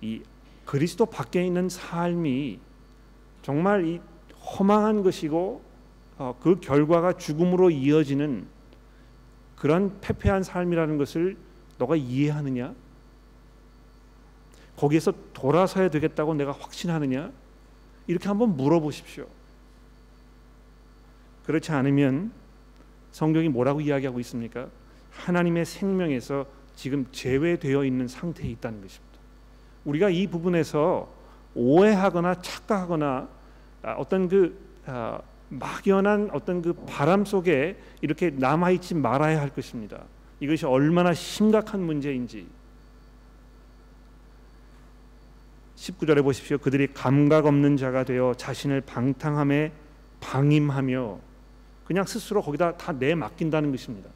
이 0.02 0.24
그리스도 0.66 1.06
밖에 1.06 1.46
있는 1.46 1.70
삶이 1.70 2.60
정말 3.44 3.86
이 3.86 4.02
허망한 4.58 5.04
것이고 5.04 5.62
어, 6.18 6.36
그 6.42 6.60
결과가 6.60 7.14
죽음으로 7.14 7.70
이어지는 7.70 8.46
그런 9.56 10.00
패폐한 10.02 10.44
삶이라는 10.44 10.98
것을 10.98 11.38
너가 11.78 11.96
이해하느냐? 11.96 12.74
거기에서 14.76 15.14
돌아서야 15.34 15.90
되겠다고 15.90 16.34
내가 16.36 16.52
확신하느냐? 16.52 17.32
이렇게 18.08 18.28
한번 18.28 18.56
물어보십시오. 18.56 19.28
그렇지 21.46 21.72
않으면 21.72 22.32
성경이 23.12 23.50
뭐라고 23.50 23.82
이야기하고 23.82 24.20
있습니까? 24.22 24.70
하나님의 25.12 25.66
생명에서 25.66 26.46
지금 26.76 27.06
제외되어 27.12 27.84
있는 27.84 28.08
상태에 28.08 28.48
있다는 28.52 28.82
것입니다. 28.82 29.20
우리가 29.84 30.10
이 30.10 30.28
부분에서 30.28 31.12
오해하거나 31.56 32.42
착각하거나 32.42 33.08
아, 33.08 33.39
어떤 33.84 34.28
그 34.28 34.58
아, 34.86 35.20
막연한 35.50 36.30
어떤 36.32 36.62
그 36.62 36.74
바람 36.74 37.26
속에 37.26 37.78
이렇게 38.02 38.30
남아 38.30 38.72
있지 38.72 38.96
말아야 38.96 39.40
할 39.42 39.50
것입니다. 39.50 40.04
이것이 40.40 40.66
얼마나 40.66 41.14
심각한 41.14 41.82
문제인지 41.82 42.48
19절에 45.76 46.24
보십시오. 46.24 46.58
그들이 46.58 46.88
감각 46.94 47.46
없는 47.46 47.78
자가 47.78 48.04
되어 48.04 48.34
자신을 48.36 48.82
방탕함에 48.82 49.72
방임하며 50.20 51.20
그냥 51.86 52.06
스스로 52.06 52.42
거기다 52.42 52.78
다 52.78 52.92
내맡긴다는 52.92 53.72
것입니다. 53.72 54.10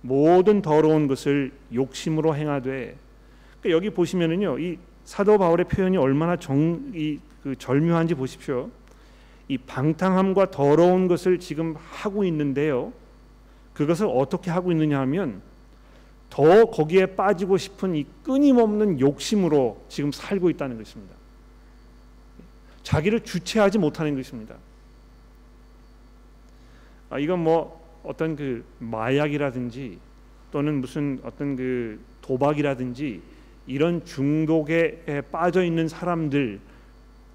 모든 0.00 0.62
더러운 0.62 1.06
것을 1.06 1.52
욕심으로 1.72 2.34
행하되 2.34 2.96
그러니까 3.60 3.70
여기 3.70 3.90
보시면은요 3.90 4.58
이 4.58 4.78
사도 5.04 5.38
바울의 5.38 5.66
표현이 5.68 5.96
얼마나 5.96 6.36
정 6.36 6.90
이 6.94 7.20
그 7.42 7.56
절묘한지 7.56 8.14
보십시오. 8.14 8.70
이 9.48 9.58
방탕함과 9.58 10.50
더러운 10.50 11.08
것을 11.08 11.38
지금 11.38 11.74
하고 11.76 12.24
있는데요. 12.24 12.92
그것을 13.74 14.06
어떻게 14.06 14.50
하고 14.50 14.70
있느냐 14.72 15.00
하면 15.00 15.42
더 16.30 16.64
거기에 16.66 17.06
빠지고 17.14 17.58
싶은 17.58 17.94
이 17.94 18.06
끊임없는 18.22 19.00
욕심으로 19.00 19.84
지금 19.88 20.12
살고 20.12 20.50
있다는 20.50 20.78
것입니다. 20.78 21.14
자기를 22.82 23.20
주체하지 23.20 23.78
못하는 23.78 24.14
것입니다. 24.16 24.56
아, 27.10 27.18
이건 27.18 27.40
뭐 27.40 27.82
어떤 28.02 28.36
그 28.36 28.64
마약이라든지 28.78 29.98
또는 30.50 30.80
무슨 30.80 31.20
어떤 31.24 31.56
그 31.56 32.00
도박이라든지 32.22 33.20
이런 33.66 34.04
중독에 34.04 35.22
빠져 35.30 35.62
있는 35.62 35.88
사람들 35.88 36.60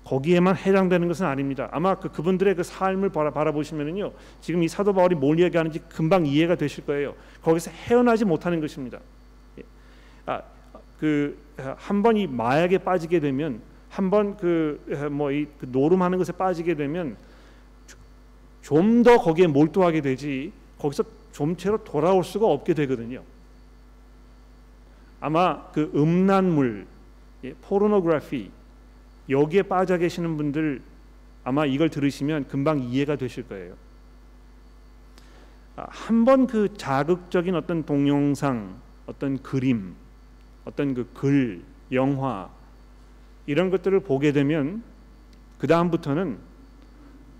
거기에만 0.07 0.55
해당되는 0.55 1.07
것은 1.07 1.25
아닙니다. 1.25 1.67
아마 1.71 1.95
그 1.95 2.09
그분들의 2.09 2.55
그 2.55 2.63
삶을 2.63 3.09
바라, 3.09 3.51
보시면은요 3.51 4.11
지금 4.41 4.63
이 4.63 4.67
사도 4.67 4.93
바울이 4.93 5.15
뭘 5.15 5.37
얘기하는지 5.39 5.79
금방 5.89 6.25
이해가 6.25 6.55
되실 6.55 6.85
거예요. 6.85 7.13
거기서 7.41 7.71
헤어나지 7.71 8.23
못하는 8.25 8.61
것입니다. 8.61 8.99
예. 9.59 9.63
아, 10.25 10.41
그 10.99 11.37
한 11.57 12.03
번 12.03 12.15
이 12.17 12.27
마약에 12.27 12.77
빠지게 12.77 13.19
되면 13.19 13.61
한 13.89 14.09
번 14.11 14.37
그 14.37 14.79
뭐이 15.11 15.47
그 15.59 15.67
노름하는 15.71 16.17
것에 16.17 16.31
빠지게 16.31 16.75
되면 16.75 17.17
좀 18.61 19.03
더 19.03 19.17
거기에 19.17 19.47
몰두하게 19.47 20.01
되지 20.01 20.51
거기서 20.77 21.03
좀채로 21.31 21.83
돌아올 21.83 22.23
수가 22.23 22.45
없게 22.47 22.73
되거든요. 22.75 23.23
아마 25.19 25.63
그 25.71 25.91
음란물, 25.95 26.85
예, 27.43 27.53
포르노그래피 27.53 28.51
여기에 29.29 29.63
빠져 29.63 29.97
계시는 29.97 30.37
분들 30.37 30.81
아마 31.43 31.65
이걸 31.65 31.89
들으시면 31.89 32.47
금방 32.47 32.79
이해가 32.79 33.15
되실 33.15 33.47
거예요. 33.47 33.75
아, 35.75 35.85
한번 35.89 36.47
그 36.47 36.73
자극적인 36.75 37.55
어떤 37.55 37.83
동영상, 37.83 38.79
어떤 39.05 39.41
그림, 39.41 39.95
어떤 40.65 40.93
그 40.93 41.09
글, 41.13 41.63
영화 41.91 42.49
이런 43.45 43.69
것들을 43.69 43.97
보게 44.01 44.31
되면 44.33 44.83
그 45.57 45.67
다음부터는 45.67 46.37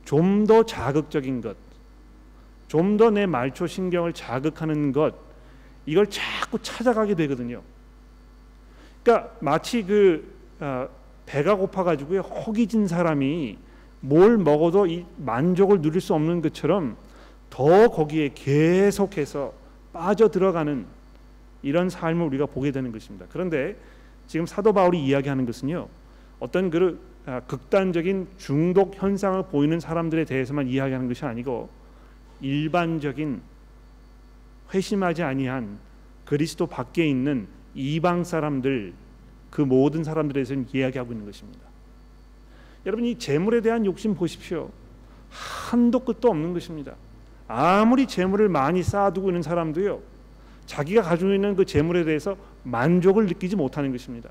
좀 0.06 0.46
더 0.48 0.64
자극적인 0.64 1.42
것, 1.42 1.58
좀 2.70 2.96
더 2.98 3.10
내 3.10 3.26
말초 3.26 3.68
신경을 3.68 4.14
자극하는 4.14 4.94
것 4.94 5.16
이걸 5.86 6.08
자꾸 6.10 6.60
찾아가게 6.62 7.16
되거든요. 7.16 7.62
그러니까 9.04 9.36
마치 9.42 9.84
그 9.84 10.34
어, 10.60 10.88
배가 11.28 11.56
고파 11.56 11.84
가지고요 11.84 12.22
허기진 12.22 12.88
사람이 12.88 13.58
뭘 14.00 14.38
먹어도 14.38 14.88
이 14.88 15.06
만족을 15.18 15.82
누릴 15.82 16.02
수 16.02 16.14
없는 16.16 16.42
것처럼 16.42 16.98
더 17.50 17.90
거기에 17.90 18.32
계속해서 18.34 19.54
빠져 19.94 20.30
들어가는 20.30 20.86
이런 21.64 21.90
삶을 21.90 22.26
우리가 22.28 22.46
보게 22.46 22.72
되는 22.72 22.92
것입니다. 22.92 23.26
그런데 23.30 23.76
지금 24.28 24.46
사도 24.46 24.74
바울이 24.74 25.04
이야기하는 25.04 25.46
것은요. 25.46 25.88
어떤 26.40 26.70
그 26.70 27.00
극단적인 27.48 28.28
중독 28.38 28.96
현상을 28.96 29.42
보이는 29.44 29.80
사람들에 29.80 30.26
대해서만 30.26 30.68
이야기하는 30.68 31.08
것이 31.08 31.26
아니고 31.26 31.70
일반적인 32.42 33.42
회심하지 34.74 35.24
아니한 35.24 35.80
그리스도 36.26 36.68
밖에 36.68 37.08
있는 37.08 37.48
이방 37.74 38.24
사람들 38.24 38.94
그 39.50 39.62
모든 39.62 40.04
사람들에 40.04 40.44
대해서 40.44 40.70
이야기하고 40.74 41.12
있는 41.12 41.26
것입니다. 41.26 41.62
여러분 42.86 43.06
이 43.06 43.18
재물에 43.18 43.62
대한 43.62 43.86
욕심 43.86 44.16
보십시오. 44.16 44.70
한도 45.30 46.00
끝도 46.00 46.30
없는 46.30 46.54
것입니다. 46.54 46.96
아무리 47.48 48.08
재물을 48.08 48.50
많이 48.50 48.84
쌓아두고 48.84 49.30
있는 49.30 49.42
사람도요. 49.42 50.00
자기가 50.66 51.02
가지고 51.02 51.34
있는 51.34 51.56
그 51.56 51.66
재물에 51.66 52.04
대해서 52.04 52.36
만족을 52.64 53.26
느끼지 53.28 53.56
못하는 53.56 53.92
것입니다. 53.92 54.30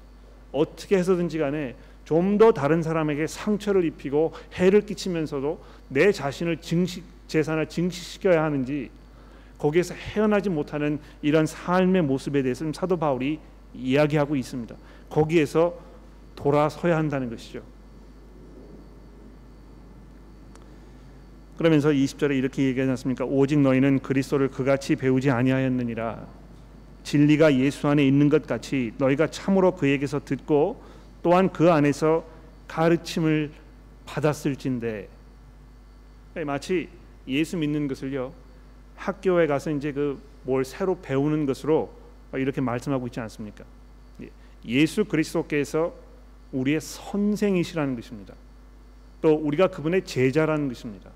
어떻게 0.53 0.97
해서든지 0.97 1.39
간에 1.39 1.75
좀 2.05 2.39
더 2.39 2.53
다른 2.53 2.83
사람에게 2.83 3.27
상처를 3.27 3.85
입히고 3.85 4.33
해를 4.55 4.83
끼치면서도 4.83 5.61
내 5.89 6.13
자신을 6.13 6.59
증식 6.59 7.05
재산을 7.27 7.69
증식시켜야 7.69 8.45
하는지 8.45 8.91
거기에서 9.59 9.95
헤어나지 9.95 10.49
못하는 10.49 11.01
이런 11.23 11.47
삶의 11.47 12.03
모습에 12.03 12.43
대해서 12.43 12.65
사도 12.73 12.97
바울이 12.97 13.41
이야기하고 13.75 14.37
있습니다. 14.37 14.77
거기에서 15.11 15.79
돌아서야 16.35 16.97
한다는 16.97 17.31
것이죠. 17.31 17.63
그러면서 21.57 21.89
20절에 21.89 22.37
이렇게 22.37 22.65
얘기하지 22.65 22.91
않습니까? 22.91 23.25
오직 23.25 23.59
너희는 23.59 24.01
그리스도를 24.01 24.49
그같이 24.49 24.95
배우지 24.95 25.31
아니하였느니라. 25.31 26.27
진리가 27.03 27.55
예수 27.55 27.89
안에 27.89 28.07
있는 28.07 28.29
것 28.29 28.47
같이 28.47 28.93
너희가 28.99 29.29
참으로 29.31 29.75
그에게서 29.75 30.21
듣고 30.25 30.83
또한 31.23 31.51
그 31.53 31.71
안에서 31.71 32.25
가르침을 32.69 33.53
받았을진데 34.05 35.09
마치 36.45 36.89
예수 37.29 37.57
믿는 37.57 37.89
것을요 37.89 38.33
학교에 38.97 39.47
가서 39.47 39.71
이제 39.71 39.93
그 39.93 40.19
뭘 40.47 40.65
새로 40.65 40.99
배우는 41.01 41.45
것으로 41.45 41.93
이렇게 42.35 42.61
말씀하고 42.61 43.07
있지 43.09 43.21
않습니까? 43.21 43.65
예, 44.69 44.73
예수 44.73 45.05
그리스도께서 45.05 45.95
우리의 46.53 46.81
선생이시라는 46.81 47.97
것입니다. 47.97 48.35
또 49.21 49.35
우리가 49.35 49.69
그분의 49.69 50.05
제자라는 50.05 50.69
것입니다. 50.69 51.11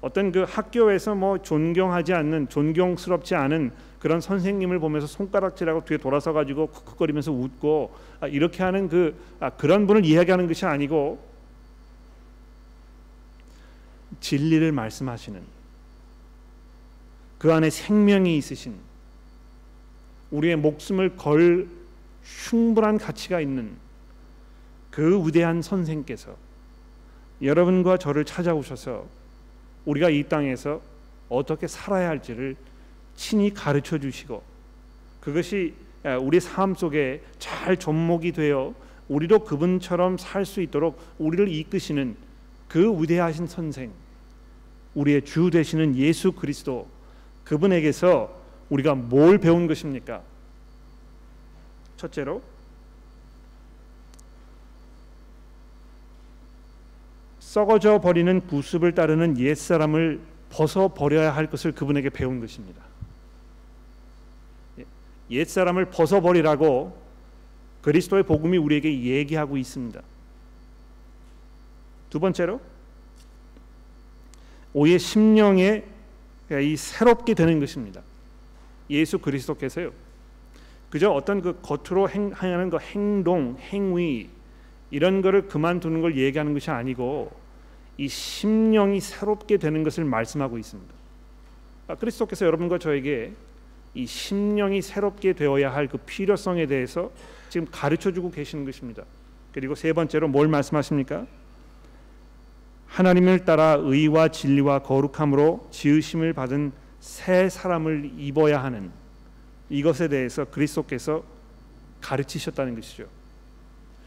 어떤 0.00 0.30
그 0.30 0.44
학교에서 0.44 1.14
뭐 1.14 1.38
존경하지 1.38 2.14
않는 2.14 2.48
존경스럽지 2.48 3.34
않은 3.34 3.72
그런 3.98 4.20
선생님을 4.20 4.78
보면서 4.78 5.08
손가락질하고 5.08 5.84
뒤에 5.84 5.98
돌아서 5.98 6.32
가지고 6.32 6.68
쿡쿡거리면서 6.68 7.32
웃고 7.32 7.92
아, 8.20 8.28
이렇게 8.28 8.62
하는 8.62 8.88
그 8.88 9.16
아, 9.40 9.50
그런 9.50 9.88
분을 9.88 10.04
이야기하는 10.04 10.46
것이 10.46 10.66
아니고 10.66 11.18
진리를 14.20 14.70
말씀하시는 14.70 15.40
그 17.38 17.52
안에 17.52 17.70
생명이 17.70 18.36
있으신 18.36 18.76
우리의 20.30 20.56
목숨을 20.56 21.16
걸 21.16 21.68
충분한 22.36 22.98
가치가 22.98 23.40
있는 23.40 23.72
그 24.90 25.26
위대한 25.26 25.62
선생께서 25.62 26.36
여러분과 27.40 27.96
저를 27.98 28.24
찾아오셔서 28.24 29.06
우리가 29.86 30.10
이 30.10 30.24
땅에서 30.24 30.80
어떻게 31.28 31.66
살아야 31.66 32.08
할지를 32.08 32.56
친히 33.16 33.52
가르쳐 33.52 33.98
주시고 33.98 34.42
그것이 35.20 35.74
우리 36.20 36.40
삶 36.40 36.74
속에 36.74 37.22
잘 37.38 37.76
접목이 37.76 38.32
되어 38.32 38.74
우리도 39.08 39.40
그분처럼 39.40 40.18
살 40.18 40.44
수 40.44 40.60
있도록 40.60 41.00
우리를 41.18 41.48
이끄시는 41.48 42.16
그 42.68 43.00
위대하신 43.00 43.46
선생 43.46 43.90
우리의 44.94 45.24
주 45.24 45.50
되시는 45.50 45.96
예수 45.96 46.32
그리스도 46.32 46.88
그분에게서 47.44 48.36
우리가 48.68 48.94
뭘 48.94 49.38
배운 49.38 49.66
것입니까? 49.66 50.22
첫째로 51.98 52.42
썩어져 57.40 58.00
버리는 58.00 58.46
구습을 58.46 58.94
따르는 58.94 59.38
옛 59.38 59.54
사람을 59.54 60.20
벗어 60.50 60.88
버려야 60.88 61.34
할 61.34 61.50
것을 61.50 61.72
그분에게 61.72 62.10
배운 62.10 62.40
것입니다. 62.40 62.82
옛 65.30 65.44
사람을 65.44 65.86
벗어 65.86 66.20
버리라고 66.20 66.96
그리스도의 67.82 68.22
복음이 68.22 68.56
우리에게 68.58 69.02
얘기하고 69.02 69.56
있습니다. 69.56 70.00
두 72.10 72.20
번째로 72.20 72.60
오해 74.72 74.98
심령의 74.98 75.86
이 76.50 76.76
새롭게 76.76 77.34
되는 77.34 77.60
것입니다. 77.60 78.02
예수 78.88 79.18
그리스도께서요. 79.18 79.92
그저 80.90 81.10
어떤 81.10 81.42
그 81.42 81.58
겉으로 81.60 82.08
행, 82.08 82.30
하는 82.32 82.70
그 82.70 82.78
행동, 82.78 83.56
행위 83.58 84.28
이런 84.90 85.20
거를 85.20 85.48
그만두는 85.48 86.00
걸 86.00 86.16
얘기하는 86.16 86.54
것이 86.54 86.70
아니고 86.70 87.30
이 87.98 88.08
심령이 88.08 89.00
새롭게 89.00 89.58
되는 89.58 89.82
것을 89.82 90.04
말씀하고 90.04 90.56
있습니다. 90.56 90.94
아, 91.88 91.94
그리스도께서 91.94 92.46
여러분과 92.46 92.78
저에게 92.78 93.32
이 93.94 94.06
심령이 94.06 94.82
새롭게 94.82 95.32
되어야 95.32 95.72
할 95.72 95.88
그 95.88 95.98
필요성에 95.98 96.66
대해서 96.66 97.10
지금 97.48 97.66
가르쳐 97.70 98.12
주고 98.12 98.30
계시는 98.30 98.64
것입니다. 98.64 99.04
그리고 99.52 99.74
세 99.74 99.92
번째로 99.92 100.28
뭘 100.28 100.48
말씀하십니까? 100.48 101.26
하나님을 102.86 103.44
따라 103.44 103.76
의와 103.78 104.28
진리와 104.28 104.80
거룩함으로 104.80 105.68
지으심을 105.70 106.32
받은 106.32 106.72
새 107.00 107.48
사람을 107.48 108.12
입어야 108.18 108.62
하는 108.62 108.90
이것에 109.70 110.08
대해서 110.08 110.44
그리스도께서 110.44 111.22
가르치셨다는 112.00 112.74
것이죠. 112.76 113.06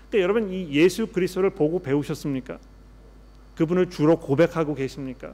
그러니까 0.10 0.24
여러분 0.24 0.52
이 0.54 0.72
예수 0.72 1.08
그리스도를 1.08 1.52
보고 1.52 1.80
배우셨습니까? 1.80 2.60
그분을 3.56 3.90
주로 3.90 4.18
고백하고 4.18 4.76
계십니까? 4.76 5.34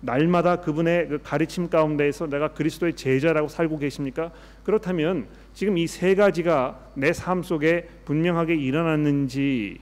날마다 0.00 0.60
그분의 0.60 1.08
그 1.08 1.18
가르침 1.22 1.68
가운데에서 1.68 2.28
내가 2.28 2.48
그리스도의 2.52 2.94
제자라고 2.94 3.48
살고 3.48 3.78
계십니까? 3.78 4.30
그렇다면 4.62 5.26
지금 5.54 5.76
이 5.76 5.86
세 5.88 6.14
가지가 6.14 6.92
내 6.94 7.10
삶 7.12 7.42
속에 7.42 7.88
분명하게 8.04 8.54
일어났는지 8.54 9.80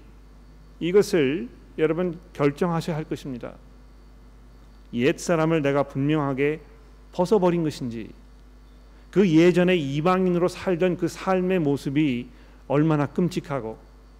이것을 0.81 1.49
여러분 1.77 2.19
결정하셔야 2.33 2.97
할 2.97 3.05
것입니다. 3.05 3.55
옛 4.95 5.19
사람을 5.19 5.61
내가 5.61 5.83
분명하게 5.83 6.61
벗어버린 7.13 7.63
것인지 7.63 8.09
그 9.17 9.27
예전에 9.31 9.75
이방인으로 9.75 10.47
살던 10.47 10.99
그 10.99 11.09
삶의 11.09 11.61
모습이 11.61 12.29
얼마나 12.69 13.07
끔찍하고 13.07 13.79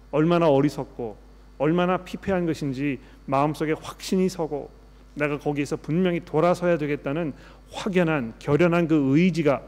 얼마나 0.09 0.49
어리석고 0.49 1.15
얼마나 1.59 1.97
피폐한 1.97 2.47
것인지 2.47 2.97
마음속에 3.27 3.73
확신이 3.73 4.27
서고 4.27 4.71
내가 5.13 5.37
거기에서 5.37 5.75
분명히 5.75 6.19
돌아서야 6.25 6.79
되겠다는 6.79 7.33
확연한 7.69 8.33
결연한 8.39 8.87
그 8.87 9.15
의지가 9.15 9.61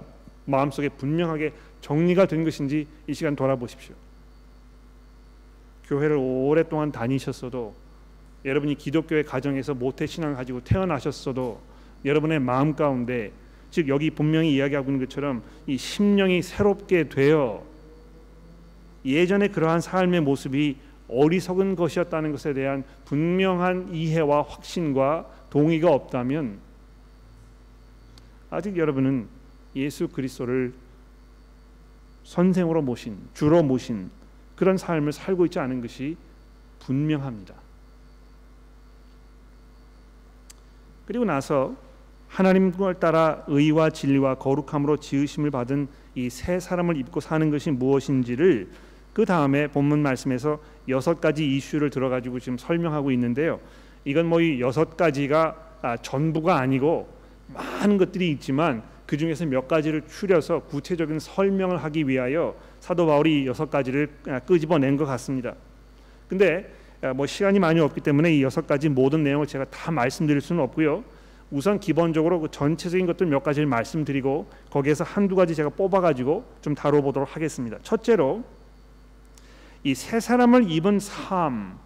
마음속에 0.46 0.90
분명하게 0.90 1.54
정리가 1.82 2.26
된 2.26 2.44
것인지 2.44 2.88
이 3.06 3.14
시간 3.14 3.36
돌아보십시오. 3.36 3.94
교회를 5.86 6.18
오랫동안 6.20 6.92
다니셨어도 6.92 7.76
여러분이 8.46 8.74
기독교의 8.74 9.26
가정에서 9.26 9.76
모태 9.76 10.08
신앙을 10.08 10.36
가지고 10.36 10.64
태어나셨어도 10.64 11.62
여러분의 12.04 12.40
마음 12.40 12.76
가운데 12.76 13.32
즉 13.72 13.88
여기 13.88 14.10
분명히 14.10 14.56
이야기하고 14.56 14.92
있는 14.92 15.06
것처럼 15.06 15.44
이 15.68 15.78
심령이 15.78 16.42
새롭게 16.42 17.10
되어 17.10 17.64
예전에 19.06 19.48
그러한 19.50 19.82
삶의 19.82 20.22
모습이 20.22 20.78
어리석은 21.08 21.76
것이었다는 21.76 22.32
것에 22.32 22.54
대한 22.54 22.84
분명한 23.06 23.94
이해와 23.94 24.44
확신과 24.44 25.28
동의가 25.50 25.92
없다면 25.92 26.60
아직 28.52 28.78
여러분은 28.78 29.28
예수 29.76 30.08
그리스도를 30.08 30.74
선생으로 32.24 32.82
모신 32.82 33.18
주로 33.34 33.64
모신 33.64 34.12
그런 34.56 34.78
삶을 34.78 35.14
살고 35.14 35.46
있지 35.46 35.60
않은 35.60 35.82
것이 35.82 36.18
분명합니다. 36.80 37.56
그리고 41.06 41.26
나서 41.26 41.76
하나님을 42.30 42.96
따라 42.96 43.44
의와 43.48 43.90
진리와 43.90 44.36
거룩함으로 44.36 44.98
지으심을 44.98 45.52
받은 45.52 45.88
이 46.16 46.30
새 46.30 46.60
사람을 46.60 46.98
입고 46.98 47.20
사는 47.20 47.50
것이 47.50 47.72
무엇인지를 47.72 48.70
그 49.14 49.26
다음에 49.26 49.68
본문 49.68 50.00
말씀에서 50.02 50.60
여섯 50.88 51.20
가지 51.20 51.56
이슈를 51.56 51.90
들어가지고 51.90 52.40
지금 52.40 52.58
설명하고 52.58 53.12
있는데요. 53.12 53.60
이건 54.06 54.28
뭐 54.28 54.42
이 54.42 54.62
여섯 54.62 54.96
가지가 54.96 55.56
아, 55.82 55.98
전부가 55.98 56.58
아니고 56.58 57.08
많은 57.54 57.98
것들이 57.98 58.30
있지만 58.32 58.84
그 59.06 59.18
중에서 59.18 59.46
몇 59.46 59.68
가지를 59.68 60.04
추려서 60.08 60.60
구체적인 60.62 61.20
설명을 61.20 61.78
하기 61.78 62.08
위하여 62.08 62.56
사도 62.80 63.06
바울이 63.08 63.48
여섯 63.48 63.70
가지를 63.70 64.10
아, 64.28 64.40
끄집어낸 64.40 64.98
것 64.98 65.06
같습니다. 65.06 65.56
근데 66.28 66.72
아, 67.02 67.14
뭐 67.14 67.26
시간이 67.26 67.60
많이 67.60 67.80
없기 67.80 68.02
때문에 68.02 68.36
이 68.36 68.44
여섯 68.44 68.68
가지 68.68 68.90
모든 68.90 69.24
내용을 69.24 69.48
제가 69.48 69.66
다 69.66 69.92
말씀드릴 69.92 70.42
수는 70.42 70.62
없고요. 70.64 71.04
우선 71.52 71.80
기본적으로 71.80 72.40
그 72.40 72.52
전체적인 72.52 73.06
것들 73.08 73.26
몇 73.28 73.42
가지를 73.44 73.66
말씀드리고 73.68 74.48
거기에서 74.70 75.04
한두 75.04 75.36
가지 75.36 75.56
제가 75.56 75.70
뽑아가지고 75.70 76.46
좀 76.62 76.76
다뤄보도록 76.76 77.36
하겠습니다. 77.36 77.78
첫째로 77.84 78.44
이 79.84 79.96
세 79.96 80.20
사람을 80.20 80.70
입은 80.70 81.00
삶 81.00 81.78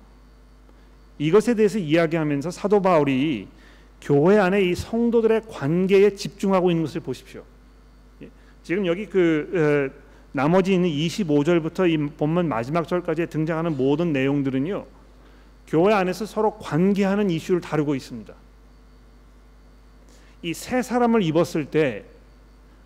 이것에 1.19 1.53
대해서 1.53 1.77
이야기하면서 1.77 2.51
사도 2.51 2.81
바울이 2.81 3.47
교회 4.01 4.37
안에 4.37 4.61
이 4.63 4.75
성도들의 4.75 5.43
관계에 5.47 6.15
집중하고 6.15 6.71
있는 6.71 6.83
것을 6.83 7.01
보십시오. 7.01 7.43
예, 8.21 8.29
지금 8.63 8.85
여기 8.85 9.05
그 9.05 9.91
어, 9.93 10.03
나머지 10.33 10.73
있는 10.73 10.89
25절부터 10.89 11.89
이 11.89 11.97
본문 12.17 12.49
마지막 12.49 12.87
절까지 12.87 13.27
등장하는 13.27 13.77
모든 13.77 14.11
내용들은요. 14.11 14.85
교회 15.67 15.93
안에서 15.93 16.25
서로 16.25 16.57
관계하는 16.57 17.29
이슈를 17.29 17.61
다루고 17.61 17.95
있습니다. 17.95 18.33
이세 20.43 20.81
사람을 20.81 21.23
입었을 21.23 21.65
때 21.65 22.03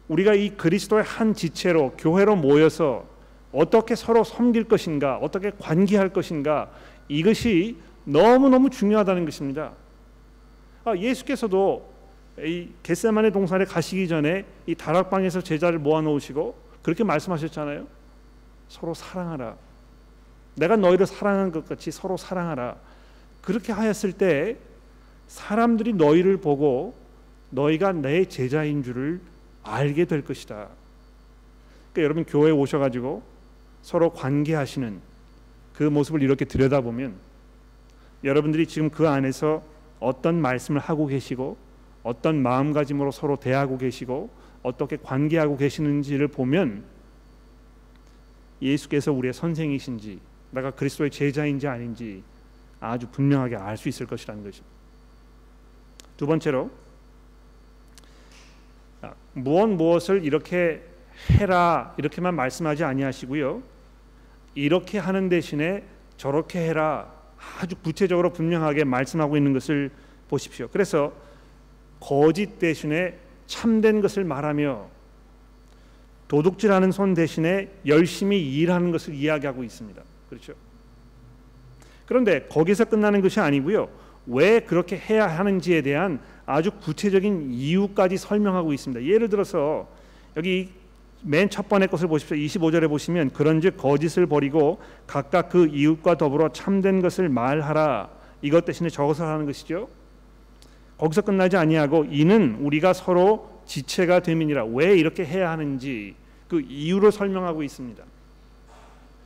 우리가 0.08 0.36
이 0.36 0.52
그리스도의 0.52 1.04
한 1.04 1.34
지체로 1.34 1.92
교회로 1.98 2.36
모여서 2.38 3.06
어떻게 3.52 3.96
서로 3.96 4.24
섬길 4.24 4.66
것인가, 4.66 5.18
어떻게 5.18 5.52
관계할 5.60 6.10
것인가 6.10 6.70
이것이 7.10 7.78
너무 8.06 8.50
너무 8.50 8.70
중요하다는 8.70 9.26
것입니다. 9.26 9.74
아, 10.86 10.96
예수께서도 10.96 11.92
이 12.40 12.70
겟세만의 12.84 13.32
동산에 13.32 13.66
가시기 13.66 14.08
전에 14.08 14.46
이 14.68 14.76
다락방에서 14.76 15.42
제자를 15.42 15.80
모아 15.80 16.02
놓으시고 16.02 16.56
그렇게 16.84 17.04
말씀하셨잖아요. 17.04 17.88
서로 18.70 18.94
사랑하라. 18.94 19.56
내가 20.56 20.76
너희를 20.76 21.06
사랑한 21.06 21.52
것 21.52 21.68
같이 21.68 21.92
서로 21.92 22.16
사랑하라. 22.16 22.76
그렇게 23.42 23.74
하였을 23.74 24.14
때 24.14 24.58
사람들이 25.28 25.94
너희를 25.94 26.38
보고 26.38 26.94
너희가 27.50 27.94
내 27.94 28.26
제자인 28.26 28.84
줄을 28.84 29.22
알게 29.64 30.06
될 30.06 30.24
것이다. 30.24 30.70
그러니까 31.94 32.04
여러분 32.04 32.26
교회에 32.26 32.52
오셔가지고 32.52 33.24
서로 33.82 34.12
관계하시는 34.12 35.00
그 35.74 35.84
모습을 35.84 36.22
이렇게 36.22 36.46
들여다보면 36.46 37.16
여러분들이 38.24 38.68
지금 38.68 38.90
그 38.90 39.08
안에서 39.08 39.64
어떤 40.00 40.42
말씀을 40.42 40.82
하고 40.82 41.08
계시고 41.08 41.58
어떤 42.04 42.42
마음가짐으로 42.42 43.12
서로 43.12 43.36
대하고 43.36 43.78
계시고 43.78 44.30
어떻게 44.64 44.98
관계하고 44.98 45.58
계시는지를 45.58 46.28
보면 46.30 46.84
예수께서 48.62 49.12
우리의 49.12 49.34
선생이신지 49.34 50.20
내가 50.52 50.72
그리스도의 50.72 51.12
제자인지 51.12 51.68
아닌지 51.68 52.24
아주 52.80 53.08
분명하게 53.10 53.56
알 53.56 53.78
수 53.78 53.90
있을 53.90 54.06
것이라는 54.06 54.44
것입니다. 54.44 54.76
두 56.16 56.26
번째로 56.26 56.66
아, 56.66 56.87
무엇 59.38 59.68
무엇을 59.68 60.26
이렇게 60.26 60.82
해라 61.32 61.94
이렇게만 61.98 62.36
말씀하지 62.36 62.84
아니하시고요. 62.84 63.62
이렇게 64.56 64.98
하는 64.98 65.30
대신에 65.30 65.84
저렇게 66.18 66.68
해라 66.68 67.14
아주 67.60 67.76
구체적으로 67.76 68.34
분명하게 68.34 68.84
말씀하고 68.84 69.38
있는 69.38 69.54
것을 69.54 69.92
보십시오. 70.28 70.68
그래서 70.72 71.14
거짓 72.00 72.60
대신에 72.60 73.18
참된 73.46 74.02
것을 74.02 74.24
말하며 74.24 74.90
도둑질하는 76.28 76.92
손 76.92 77.14
대신에 77.14 77.70
열심히 77.86 78.42
일하는 78.58 78.92
것을 78.92 79.14
이야기하고 79.14 79.64
있습니다. 79.64 80.02
그렇죠? 80.30 80.54
그런데 82.06 82.48
거기서 82.48 82.86
끝나는 82.86 83.22
것이 83.22 83.40
아니고요. 83.40 83.90
왜 84.26 84.60
그렇게 84.60 84.98
해야 84.98 85.28
하는지에 85.28 85.82
대한 85.82 86.20
아주 86.48 86.72
구체적인 86.72 87.52
이유까지 87.52 88.18
설명하고 88.18 88.74
있습니다. 88.74 89.04
예를 89.04 89.30
들어서 89.30 89.88
여기 90.36 90.70
맨 91.22 91.50
첫 91.50 91.68
번째 91.68 91.88
것을 91.88 92.08
보십시오. 92.08 92.38
25절에 92.38 92.88
보시면 92.88 93.32
그런즉 93.32 93.76
거짓을 93.78 94.28
버리고 94.28 94.80
각각 95.06 95.50
그 95.50 95.68
이웃과 95.68 96.18
더불어 96.18 96.50
참된 96.54 97.02
것을 97.02 97.28
말하라. 97.28 98.10
이것 98.42 98.64
대신에 98.66 98.90
저것을 98.90 99.26
하는 99.26 99.46
것이죠. 99.46 99.90
거기서 100.98 101.22
끝나지 101.22 101.58
아니하고 101.58 102.06
이는 102.10 102.56
우리가 102.62 102.94
서로 102.94 103.62
지체가 103.66 104.22
됨이니라. 104.22 104.66
왜 104.66 104.98
이렇게 104.98 105.26
해야 105.26 105.52
하는지 105.52 106.16
그 106.48 106.62
이유를 106.62 107.12
설명하고 107.12 107.62
있습니다. 107.62 108.04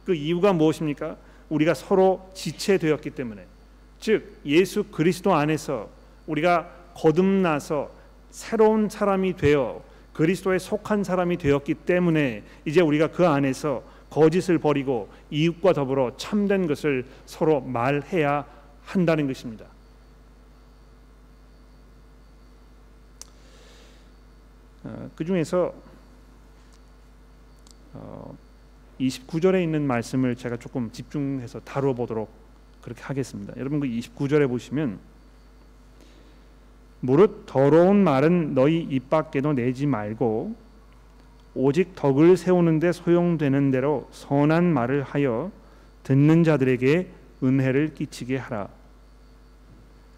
그 0.06 0.16
이유가 0.16 0.54
무엇입니까? 0.54 1.18
우리가 1.50 1.76
서로 1.76 2.32
지체되었기 2.34 3.12
때문에 3.12 3.46
즉 4.00 4.38
예수 4.46 4.86
그리스도 4.86 5.36
안에서 5.36 5.90
우리가 6.26 6.81
거듭나서 7.02 7.90
새로운 8.30 8.88
사람이 8.88 9.36
되어 9.36 9.84
그리스도에 10.14 10.60
속한 10.60 11.04
사람이 11.04 11.38
되었기 11.38 11.74
때문에 11.74 12.44
이제 12.66 12.82
우리가 12.82 13.08
그 13.08 13.28
안에서 13.28 13.84
거짓을 14.10 14.60
버리고 14.60 15.10
이웃과 15.32 15.74
더불어 15.74 16.16
참된 16.18 16.68
것을 16.68 17.06
서로 17.26 17.60
말해야 17.62 18.46
한다는 18.86 19.26
것입니다. 19.26 19.66
어, 24.84 25.10
그 25.16 25.26
중에서 25.26 25.74
29절에 29.00 29.56
어, 29.56 29.60
있는 29.60 29.88
말씀을 29.88 30.36
제가 30.36 30.58
조금 30.58 30.92
집중해서 30.92 31.62
다루어 31.62 31.94
보도록 31.94 32.32
그렇게 32.82 33.02
하겠습니다. 33.02 33.54
여러분 33.58 33.80
그 33.80 33.88
29절에 33.88 34.48
보시면 34.48 35.11
무릇 37.02 37.46
더러운 37.46 38.04
말은 38.04 38.54
너희 38.54 38.80
입 38.80 39.10
밖에도 39.10 39.54
내지 39.54 39.86
말고 39.86 40.56
오직 41.54 41.96
덕을 41.96 42.38
세우는데 42.38 42.92
소용되는 42.92 43.72
대로 43.72 44.08
선한 44.12 44.64
말을 44.64 45.04
하여 45.04 45.52
듣는 46.04 46.44
자들에게 46.44 47.10
은혜를 47.44 47.94
끼치게 47.94 48.38
하라. 48.38 48.70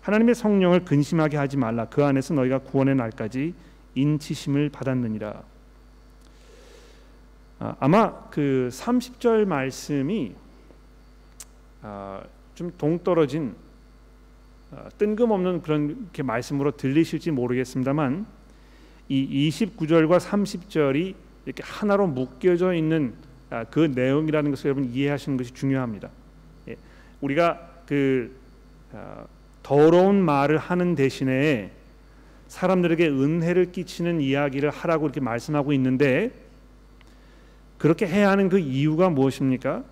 하나님의 0.01 0.35
성령을 0.35 0.83
근심하게 0.83 1.37
하지 1.37 1.57
말라. 1.57 1.85
그 1.85 2.03
안에서 2.03 2.33
너희가 2.33 2.59
구원의 2.59 2.95
날까지 2.95 3.53
인치심을 3.95 4.69
받았느니라. 4.69 5.41
아, 7.59 7.75
아마 7.79 8.13
그 8.29 8.69
30절 8.71 9.45
말씀이 9.45 10.35
아, 11.81 12.21
좀 12.55 12.71
동떨어진 12.77 13.55
아, 13.55 13.62
뜬금없는 14.97 15.61
그런 15.61 16.09
게 16.13 16.23
말씀으로 16.23 16.71
들리실지 16.71 17.31
모르겠습니다만 17.31 18.25
이 19.09 19.49
29절과 19.49 20.19
30절이 20.19 21.15
이렇게 21.45 21.63
하나로 21.63 22.07
묶여져 22.07 22.73
있는 22.73 23.13
아, 23.49 23.65
그 23.65 23.79
내용이라는 23.79 24.49
것을 24.51 24.69
여러분 24.69 24.85
이해하시는 24.85 25.37
것이 25.37 25.53
중요합니다. 25.53 26.09
예, 26.69 26.75
우리가 27.21 27.69
그 27.85 28.35
아, 28.93 29.25
더러운 29.61 30.21
말을 30.23 30.57
하는 30.57 30.95
대신에 30.95 31.71
사람들에게 32.47 33.07
은혜를 33.07 33.71
끼치는 33.71 34.21
이야기를 34.21 34.69
하라고 34.69 35.05
이렇게 35.05 35.19
말씀하고 35.19 35.73
있는데 35.73 36.31
그렇게 37.77 38.07
해야 38.07 38.29
하는 38.29 38.49
그 38.49 38.59
이유가 38.59 39.09
무엇입니까? 39.09 39.83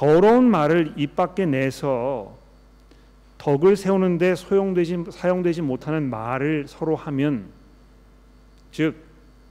더러운 0.00 0.50
말을 0.50 0.94
입 0.96 1.14
밖에 1.14 1.44
내서 1.44 2.34
덕을 3.36 3.76
세우는데 3.76 4.34
소용되지 4.34 5.04
사용되지 5.10 5.60
못하는 5.60 6.08
말을 6.08 6.68
서로 6.68 6.96
하면 6.96 7.50
즉 8.72 8.96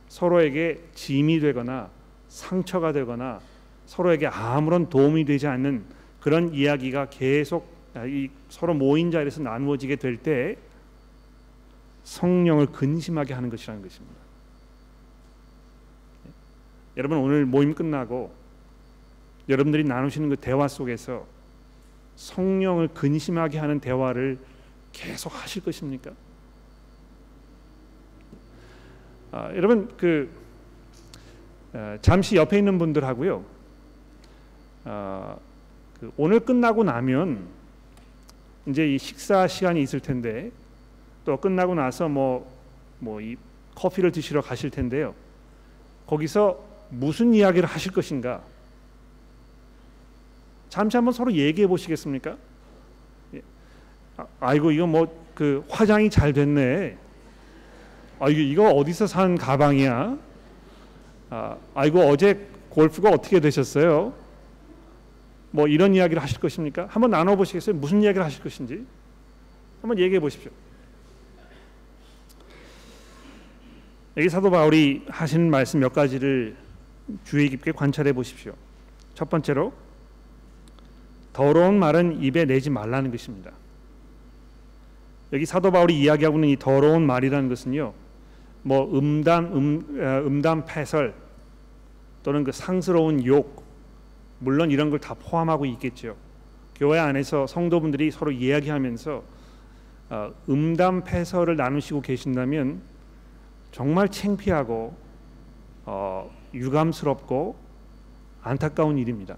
서로에게 0.08 0.82
짐이 0.96 1.40
되거나 1.42 1.92
상처가 2.30 2.92
되거나 2.94 3.40
서로에게 3.86 4.26
아무런 4.26 4.90
도움이 4.90 5.26
되지 5.26 5.46
않는 5.46 5.84
그런 6.20 6.52
이야기가 6.52 7.12
계속 7.12 7.72
이 8.08 8.30
서로 8.50 8.74
모인 8.74 9.12
자리에서 9.12 9.44
나누어지게 9.44 9.98
될 9.98 10.18
때 10.18 10.58
성령을 12.06 12.72
근심하게 12.72 13.36
하는 13.36 13.52
것이라는 13.52 13.84
것입니다. 13.84 14.16
여러분 16.98 17.20
오늘 17.20 17.46
모임 17.46 17.76
끝나고 17.76 18.39
여러분들이 19.50 19.84
나누시는 19.84 20.30
그 20.30 20.38
대화 20.38 20.68
속에서 20.68 21.26
성령을 22.16 22.90
근심하게 22.90 23.58
하는 23.58 23.80
대화를 23.80 24.38
계속 24.92 25.34
하실 25.34 25.64
것입니까? 25.64 26.12
아, 29.32 29.52
여러분 29.56 29.90
그 29.98 30.30
어, 31.74 31.98
잠시 32.02 32.36
옆에 32.36 32.58
있는 32.58 32.78
분들하고요. 32.78 33.44
어, 34.86 35.40
그 36.00 36.12
오늘 36.18 36.40
끝나고 36.40 36.84
나면 36.84 37.48
이제 38.68 38.88
이 38.88 38.98
식사 38.98 39.48
시간이 39.48 39.82
있을 39.82 40.00
텐데 40.00 40.52
또 41.26 41.38
끝나고 41.38 41.76
나서 41.76 42.08
뭐 42.08 42.60
뭐 43.00 43.22
이 43.22 43.38
커피를 43.76 44.12
드시러 44.12 44.42
가실 44.42 44.70
텐데요. 44.70 45.16
거기서 46.06 46.60
무슨 46.90 47.34
이야기를 47.34 47.68
하실 47.68 47.92
것인가? 47.94 48.42
잠시 50.70 50.98
한번 50.98 51.14
서로 51.14 51.34
얘기해 51.34 51.68
보시겠습니까? 51.68 52.38
예. 53.34 53.42
아, 54.18 54.26
아이고 54.40 54.72
이거 54.72 54.88
뭐 54.88 55.30
그 55.40 55.64
화장이 55.70 56.10
잘 56.10 56.34
됐네. 56.34 56.98
아 58.20 58.28
이거 58.28 58.42
이거 58.42 58.70
어디서 58.72 59.08
산 59.08 59.38
가방이야? 59.38 60.18
아 61.30 61.58
아이고 61.74 62.02
어제 62.02 62.46
골프가 62.68 63.10
어떻게 63.10 63.40
되셨어요? 63.40 64.14
뭐 65.52 65.70
이런 65.70 65.96
이야기를 65.96 66.22
하실 66.22 66.42
것입니까? 66.42 66.88
한번 66.92 67.12
나눠 67.12 67.38
보시겠어요? 67.38 67.74
무슨 67.78 68.04
이야기를 68.04 68.22
하실 68.26 68.44
것인지 68.44 68.86
한번 69.82 69.98
얘기해 69.98 70.20
보십시오. 70.20 70.52
여기 74.18 74.28
사도 74.28 74.52
바울이 74.52 75.06
하시는 75.08 75.50
말씀 75.50 75.80
몇 75.80 75.94
가지를 75.94 76.58
주의 77.24 77.48
깊게 77.50 77.72
관찰해 77.72 78.12
보십시오. 78.12 78.56
첫 79.16 79.30
번째로 79.30 79.72
더러운 81.40 81.80
말은 81.80 82.22
입에 82.22 82.44
내지 82.44 82.70
말라는 82.70 83.12
것입니다. 83.12 83.52
여기 85.32 85.46
사도 85.46 85.72
바울이 85.72 85.98
이야기하고 85.98 86.36
있는 86.36 86.50
이 86.50 86.58
더러운 86.58 87.06
말이라는 87.08 87.48
것은요, 87.48 87.94
뭐 88.64 88.98
음담 88.98 89.46
음, 89.46 90.02
어, 90.02 90.28
음담 90.28 90.66
패설 90.66 91.14
또는 92.24 92.44
그 92.44 92.52
상스러운 92.52 93.26
욕 93.26 93.64
물론 94.40 94.70
이런 94.70 94.90
걸 94.90 95.00
다 95.00 95.14
포함하고 95.14 95.66
있겠죠. 95.66 96.18
교회 96.76 97.00
안에서 97.00 97.48
성도분들이 97.48 98.12
서로 98.12 98.34
이야기하면서 98.34 99.24
어, 100.10 100.34
음담 100.50 101.06
패설을 101.06 101.56
나누시고 101.56 102.02
계신다면 102.02 102.82
정말 103.72 104.10
창피하고 104.10 104.94
어, 105.86 106.30
유감스럽고 106.54 107.56
안타까운 108.42 108.98
일입니다. 108.98 109.38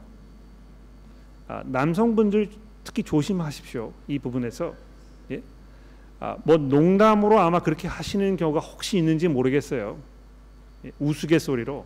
아, 1.52 1.64
남성분들 1.66 2.48
특히 2.86 3.04
조심하십시오. 3.04 3.92
이 4.08 4.18
부분에서 4.20 4.74
예? 5.32 5.42
아, 6.22 6.38
뭐 6.46 6.56
농담으로 6.56 7.40
아마 7.40 7.60
그렇게 7.60 7.90
하시는 7.90 8.38
경우가 8.38 8.62
혹시 8.62 8.98
있는지 8.98 9.28
모르겠어요. 9.28 9.98
예? 10.86 10.92
우스갯소리로 10.98 11.86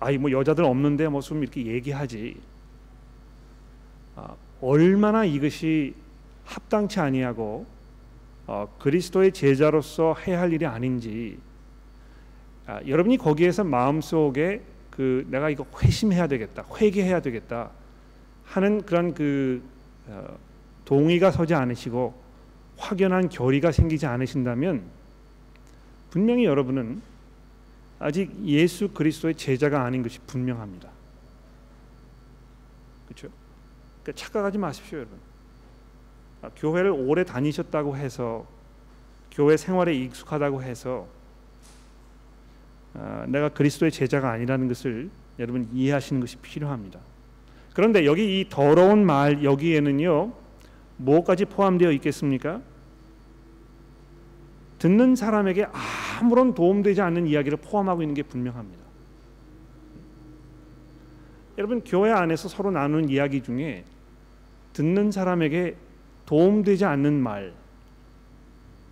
아이 0.00 0.18
뭐 0.18 0.30
여자들 0.30 0.64
없는데 0.64 1.08
뭐좀 1.08 1.42
이렇게 1.42 1.64
얘기하지. 1.64 2.36
아, 4.16 4.34
얼마나 4.60 5.24
이것이 5.24 5.94
합당치 6.44 7.00
아니하고 7.00 7.64
어, 8.46 8.76
그리스도의 8.78 9.32
제자로서 9.32 10.14
해야 10.26 10.40
할 10.40 10.52
일이 10.52 10.66
아닌지 10.66 11.38
아, 12.66 12.80
여러분이 12.86 13.16
거기에서 13.16 13.64
마음속에 13.64 14.60
그 14.90 15.26
내가 15.30 15.48
이거 15.48 15.64
회심해야 15.82 16.26
되겠다 16.26 16.66
회개해야 16.78 17.22
되겠다 17.22 17.70
하는 18.44 18.82
그런 18.82 19.14
그 19.14 19.62
어, 20.06 20.36
동의가 20.84 21.30
서지 21.30 21.54
않으시고 21.54 22.14
확연한 22.76 23.28
결의가 23.28 23.72
생기지 23.72 24.06
않으신다면 24.06 24.82
분명히 26.10 26.44
여러분은 26.44 27.00
아직 27.98 28.32
예수 28.44 28.88
그리스도의 28.88 29.34
제자가 29.34 29.84
아닌 29.84 30.02
것이 30.02 30.18
분명합니다. 30.26 30.88
그렇죠? 33.06 33.28
그러니까 34.02 34.22
착각하지 34.22 34.58
마십시오, 34.58 34.98
여러분. 34.98 35.18
아, 36.42 36.50
교회를 36.56 36.90
오래 36.90 37.24
다니셨다고 37.24 37.96
해서 37.96 38.46
교회 39.30 39.56
생활에 39.56 39.94
익숙하다고 39.94 40.62
해서 40.62 41.08
아, 42.94 43.24
내가 43.26 43.48
그리스도의 43.48 43.90
제자가 43.90 44.30
아니라는 44.30 44.68
것을 44.68 45.10
여러분 45.38 45.68
이해하시는 45.72 46.20
것이 46.20 46.36
필요합니다. 46.36 47.00
그런데 47.74 48.06
여기 48.06 48.40
이 48.40 48.48
더러운 48.48 49.04
말 49.04 49.44
여기에는요 49.44 50.32
뭐까지 50.96 51.44
포함되어 51.44 51.90
있겠습니까? 51.92 52.62
듣는 54.78 55.16
사람에게 55.16 55.66
아무런 56.20 56.54
도움되지 56.54 57.00
않는 57.02 57.26
이야기를 57.26 57.58
포함하고 57.58 58.02
있는 58.02 58.14
게 58.14 58.22
분명합니다. 58.22 58.84
여러분 61.58 61.82
교회 61.84 62.10
안에서 62.10 62.48
서로 62.48 62.70
나누는 62.70 63.08
이야기 63.08 63.42
중에 63.42 63.84
듣는 64.72 65.10
사람에게 65.10 65.76
도움되지 66.26 66.84
않는 66.84 67.14
말, 67.14 67.54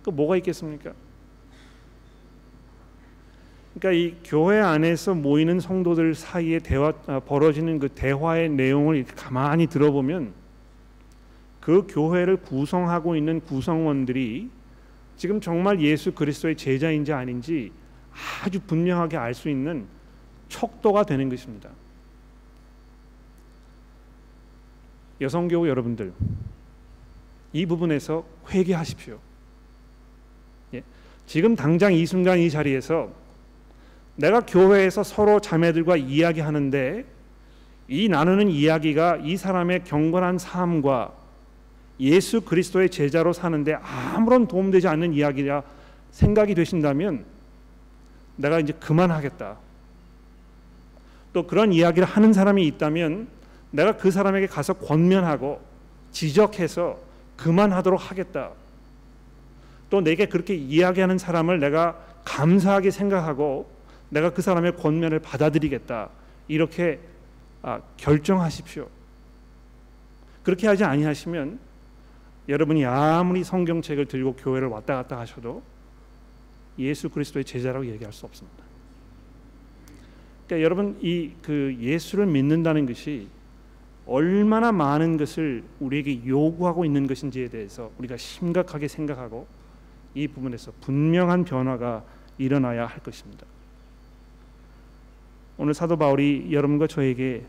그 0.03 0.09
뭐가 0.09 0.37
있겠습니까? 0.37 0.93
그러니까 3.73 3.91
이 3.91 4.15
교회 4.23 4.59
안에서 4.59 5.15
모이는 5.15 5.59
성도들 5.59 6.13
사이에 6.13 6.59
대화 6.59 6.93
아, 7.07 7.19
벌어지는 7.19 7.79
그 7.79 7.89
대화의 7.89 8.49
내용을 8.49 9.03
가만히 9.05 9.67
들어보면 9.67 10.33
그 11.59 11.87
교회를 11.89 12.37
구성하고 12.37 13.15
있는 13.15 13.39
구성원들이 13.41 14.49
지금 15.17 15.41
정말 15.41 15.81
예수 15.81 16.11
그리스도의 16.11 16.55
제자인지 16.55 17.13
아닌지 17.13 17.71
아주 18.43 18.59
분명하게 18.59 19.17
알 19.17 19.33
수 19.33 19.49
있는 19.49 19.87
척도가 20.49 21.03
되는 21.03 21.29
것입니다. 21.29 21.69
여성교우 25.19 25.67
여러분들 25.67 26.13
이 27.53 27.65
부분에서 27.65 28.25
회개하십시오. 28.49 29.19
예. 30.75 30.83
지금 31.25 31.55
당장 31.55 31.93
이 31.93 32.05
순간 32.05 32.37
이 32.39 32.49
자리에서 32.49 33.22
내가 34.15 34.41
교회에서 34.41 35.03
서로 35.03 35.39
자매들과 35.39 35.97
이야기하는데 35.97 37.05
이 37.87 38.09
나누는 38.09 38.49
이야기가 38.49 39.17
이 39.17 39.37
사람의 39.37 39.83
경건한 39.83 40.37
삶과 40.37 41.11
예수 41.99 42.41
그리스도의 42.41 42.89
제자로 42.89 43.33
사는데 43.33 43.73
아무런 43.75 44.47
도움되지 44.47 44.87
않는 44.87 45.13
이야기라 45.13 45.63
생각이 46.11 46.55
되신다면 46.55 47.25
내가 48.35 48.59
이제 48.59 48.73
그만하겠다. 48.73 49.57
또 51.33 51.47
그런 51.47 51.73
이야기를 51.73 52.07
하는 52.07 52.33
사람이 52.33 52.65
있다면 52.67 53.27
내가 53.71 53.97
그 53.97 54.11
사람에게 54.11 54.47
가서 54.47 54.73
권면하고 54.73 55.59
지적해서 56.11 56.99
그만하도록 57.37 58.11
하겠다. 58.11 58.51
또 59.89 60.01
내게 60.01 60.27
그렇게 60.27 60.55
이야기하는 60.55 61.17
사람을 61.17 61.59
내가 61.59 61.97
감사하게 62.23 62.91
생각하고 62.91 63.72
내가 64.13 64.31
그 64.31 64.41
사람의 64.41 64.77
권면을 64.77 65.19
받아들이겠다. 65.19 66.09
이렇게 66.47 66.99
아, 67.61 67.81
결정하십시오. 67.97 68.87
그렇게 70.43 70.67
하지 70.67 70.83
아니하시면 70.83 71.59
여러분이 72.49 72.85
아무리 72.85 73.43
성경책을 73.43 74.05
들고 74.05 74.35
교회를 74.35 74.67
왔다 74.67 74.95
갔다 74.95 75.17
하셔도 75.19 75.63
예수 76.77 77.09
그리스도의 77.09 77.45
제자라고 77.45 77.85
얘기할 77.87 78.13
수 78.13 78.25
없습니다. 78.25 78.63
그러니까 80.45 80.63
여러분 80.63 80.97
이 81.01 81.31
그 81.41 81.75
예수를 81.79 82.25
믿는다는 82.27 82.85
것이 82.85 83.27
얼마나 84.05 84.71
많은 84.73 85.17
것을 85.17 85.63
우리에게 85.79 86.27
요구하고 86.27 86.83
있는 86.83 87.07
것인지에 87.07 87.47
대해서 87.47 87.91
우리가 87.97 88.17
심각하게 88.17 88.89
생각하고 88.89 89.47
이 90.13 90.27
부분에서 90.27 90.73
분명한 90.81 91.45
변화가 91.45 92.03
일어나야 92.37 92.85
할 92.85 92.99
것입니다. 92.99 93.45
오늘 95.57 95.73
사도 95.73 95.97
바울이 95.97 96.49
여러분과 96.51 96.87
저에게 96.87 97.43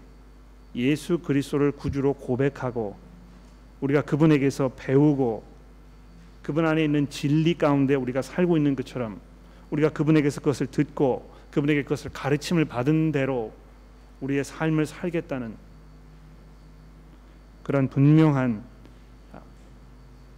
예수 0.76 1.18
그리스도를 1.18 1.72
구주로 1.72 2.14
고백하고 2.14 2.96
우리가 3.80 4.02
그분에게서 4.02 4.72
배우고 4.76 5.44
그분 6.42 6.66
안에 6.66 6.84
있는 6.84 7.08
진리 7.08 7.54
가운데 7.54 7.94
우리가 7.94 8.20
살고 8.20 8.56
있는 8.56 8.76
것처럼 8.76 9.20
우리가 9.70 9.90
그분에게서 9.90 10.40
그것을 10.40 10.66
듣고 10.66 11.30
그분에게 11.50 11.82
그것을 11.84 12.10
가르침을 12.12 12.66
받은 12.66 13.12
대로 13.12 13.52
우리의 14.20 14.44
삶을 14.44 14.86
살겠다는 14.86 15.54
그런 17.62 17.88
분명한 17.88 18.62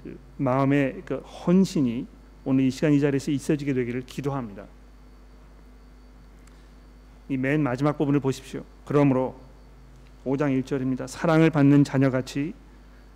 그 0.02 0.18
마음의 0.36 1.02
그 1.04 1.16
헌신이 1.16 2.06
오늘 2.44 2.64
이 2.64 2.70
시간 2.70 2.92
이 2.92 3.00
자리에서 3.00 3.32
있어지게 3.32 3.74
되기를 3.74 4.02
기도합니다. 4.06 4.64
이 7.28 7.36
맨 7.36 7.62
마지막 7.62 7.98
부분을 7.98 8.20
보십시오. 8.20 8.62
그러므로 8.84 9.34
5장 10.24 10.62
1절입니다. 10.62 11.06
사랑을 11.08 11.50
받는 11.50 11.84
자녀같이 11.84 12.54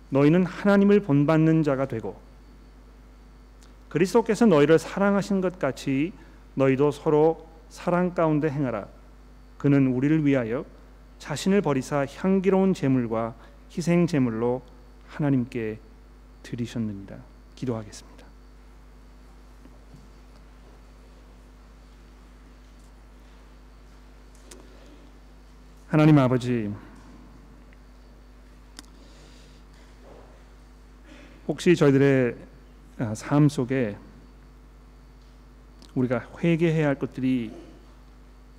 너희는 0.09 0.45
하나님을 0.45 0.99
본받는 1.01 1.63
자가 1.63 1.87
되고 1.87 2.19
그리스도께서 3.89 4.45
너희를 4.45 4.79
사랑하신 4.79 5.41
것 5.41 5.59
같이 5.59 6.13
너희도 6.55 6.91
서로 6.91 7.47
사랑 7.69 8.13
가운데 8.13 8.49
행하라. 8.49 8.87
그는 9.57 9.87
우리를 9.87 10.25
위하여 10.25 10.65
자신을 11.19 11.61
버리사 11.61 12.05
향기로운 12.17 12.73
제물과 12.73 13.35
희생 13.75 14.07
제물로 14.07 14.61
하나님께 15.07 15.79
드리셨느니라. 16.43 17.17
기도하겠습니다. 17.55 18.10
하나님 25.91 26.17
아버지 26.19 26.73
혹시 31.49 31.75
저희들의 31.75 32.37
아, 32.97 33.13
삶 33.13 33.49
속에 33.49 33.97
우리가 35.93 36.29
회개해야 36.39 36.87
할 36.87 36.95
것들이 36.95 37.51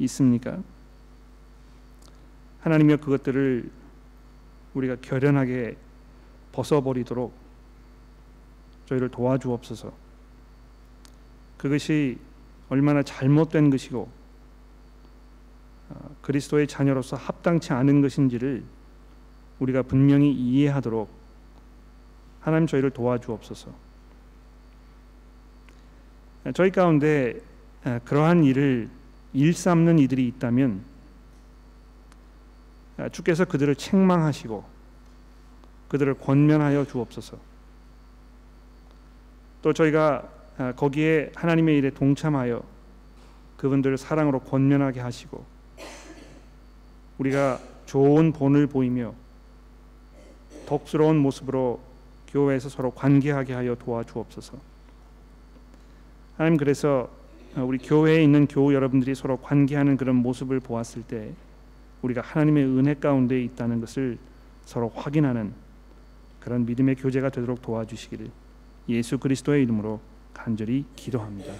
있습니까? 0.00 0.62
하나님여 2.60 2.98
그것들을 2.98 3.70
우리가 4.74 4.96
결연하게 4.96 5.78
벗어버리도록 6.52 7.32
저희를 8.84 9.08
도와주옵소서. 9.08 9.90
그것이 11.56 12.18
얼마나 12.68 13.02
잘못된 13.02 13.70
것이고 13.70 14.02
아, 14.02 14.21
그리스도의 16.22 16.66
자녀로서 16.66 17.16
합당치 17.16 17.72
않은 17.72 18.00
것인지를 18.00 18.64
우리가 19.58 19.82
분명히 19.82 20.32
이해하도록 20.32 21.08
하나님 22.40 22.66
저희를 22.66 22.90
도와주옵소서. 22.90 23.70
저희 26.54 26.70
가운데 26.70 27.40
아, 27.84 28.00
그러한 28.04 28.44
일을 28.44 28.88
일삼는 29.32 29.98
이들이 30.00 30.26
있다면 30.28 30.84
아, 32.96 33.08
주께서 33.08 33.44
그들을 33.44 33.74
책망하시고 33.74 34.64
그들을 35.88 36.14
권면하여 36.14 36.84
주옵소서. 36.84 37.38
또 39.62 39.72
저희가 39.72 40.28
아, 40.58 40.72
거기에 40.72 41.32
하나님의 41.34 41.78
일에 41.78 41.90
동참하여 41.90 42.62
그분들을 43.56 43.96
사랑으로 43.96 44.40
권면하게 44.40 45.00
하시고 45.00 45.51
우리가 47.22 47.60
좋은 47.86 48.32
본을 48.32 48.66
보이며 48.66 49.14
덕스러운 50.66 51.18
모습으로 51.18 51.80
교회에서 52.28 52.68
서로 52.68 52.90
관계하게 52.90 53.52
하여 53.52 53.76
도와주옵소서. 53.76 54.58
하나님 56.36 56.56
그래서 56.56 57.08
우리 57.56 57.78
교회에 57.78 58.22
있는 58.24 58.46
교우 58.46 58.72
여러분들이 58.72 59.14
서로 59.14 59.36
관계하는 59.36 59.96
그런 59.96 60.16
모습을 60.16 60.58
보았을 60.60 61.02
때 61.02 61.32
우리가 62.00 62.22
하나님의 62.22 62.64
은혜 62.64 62.94
가운데 62.94 63.40
있다는 63.40 63.80
것을 63.80 64.18
서로 64.64 64.90
확인하는 64.94 65.52
그런 66.40 66.66
믿음의 66.66 66.96
교제가 66.96 67.28
되도록 67.28 67.62
도와주시기를 67.62 68.30
예수 68.88 69.18
그리스도의 69.18 69.62
이름으로 69.62 70.00
간절히 70.34 70.86
기도합니다. 70.96 71.52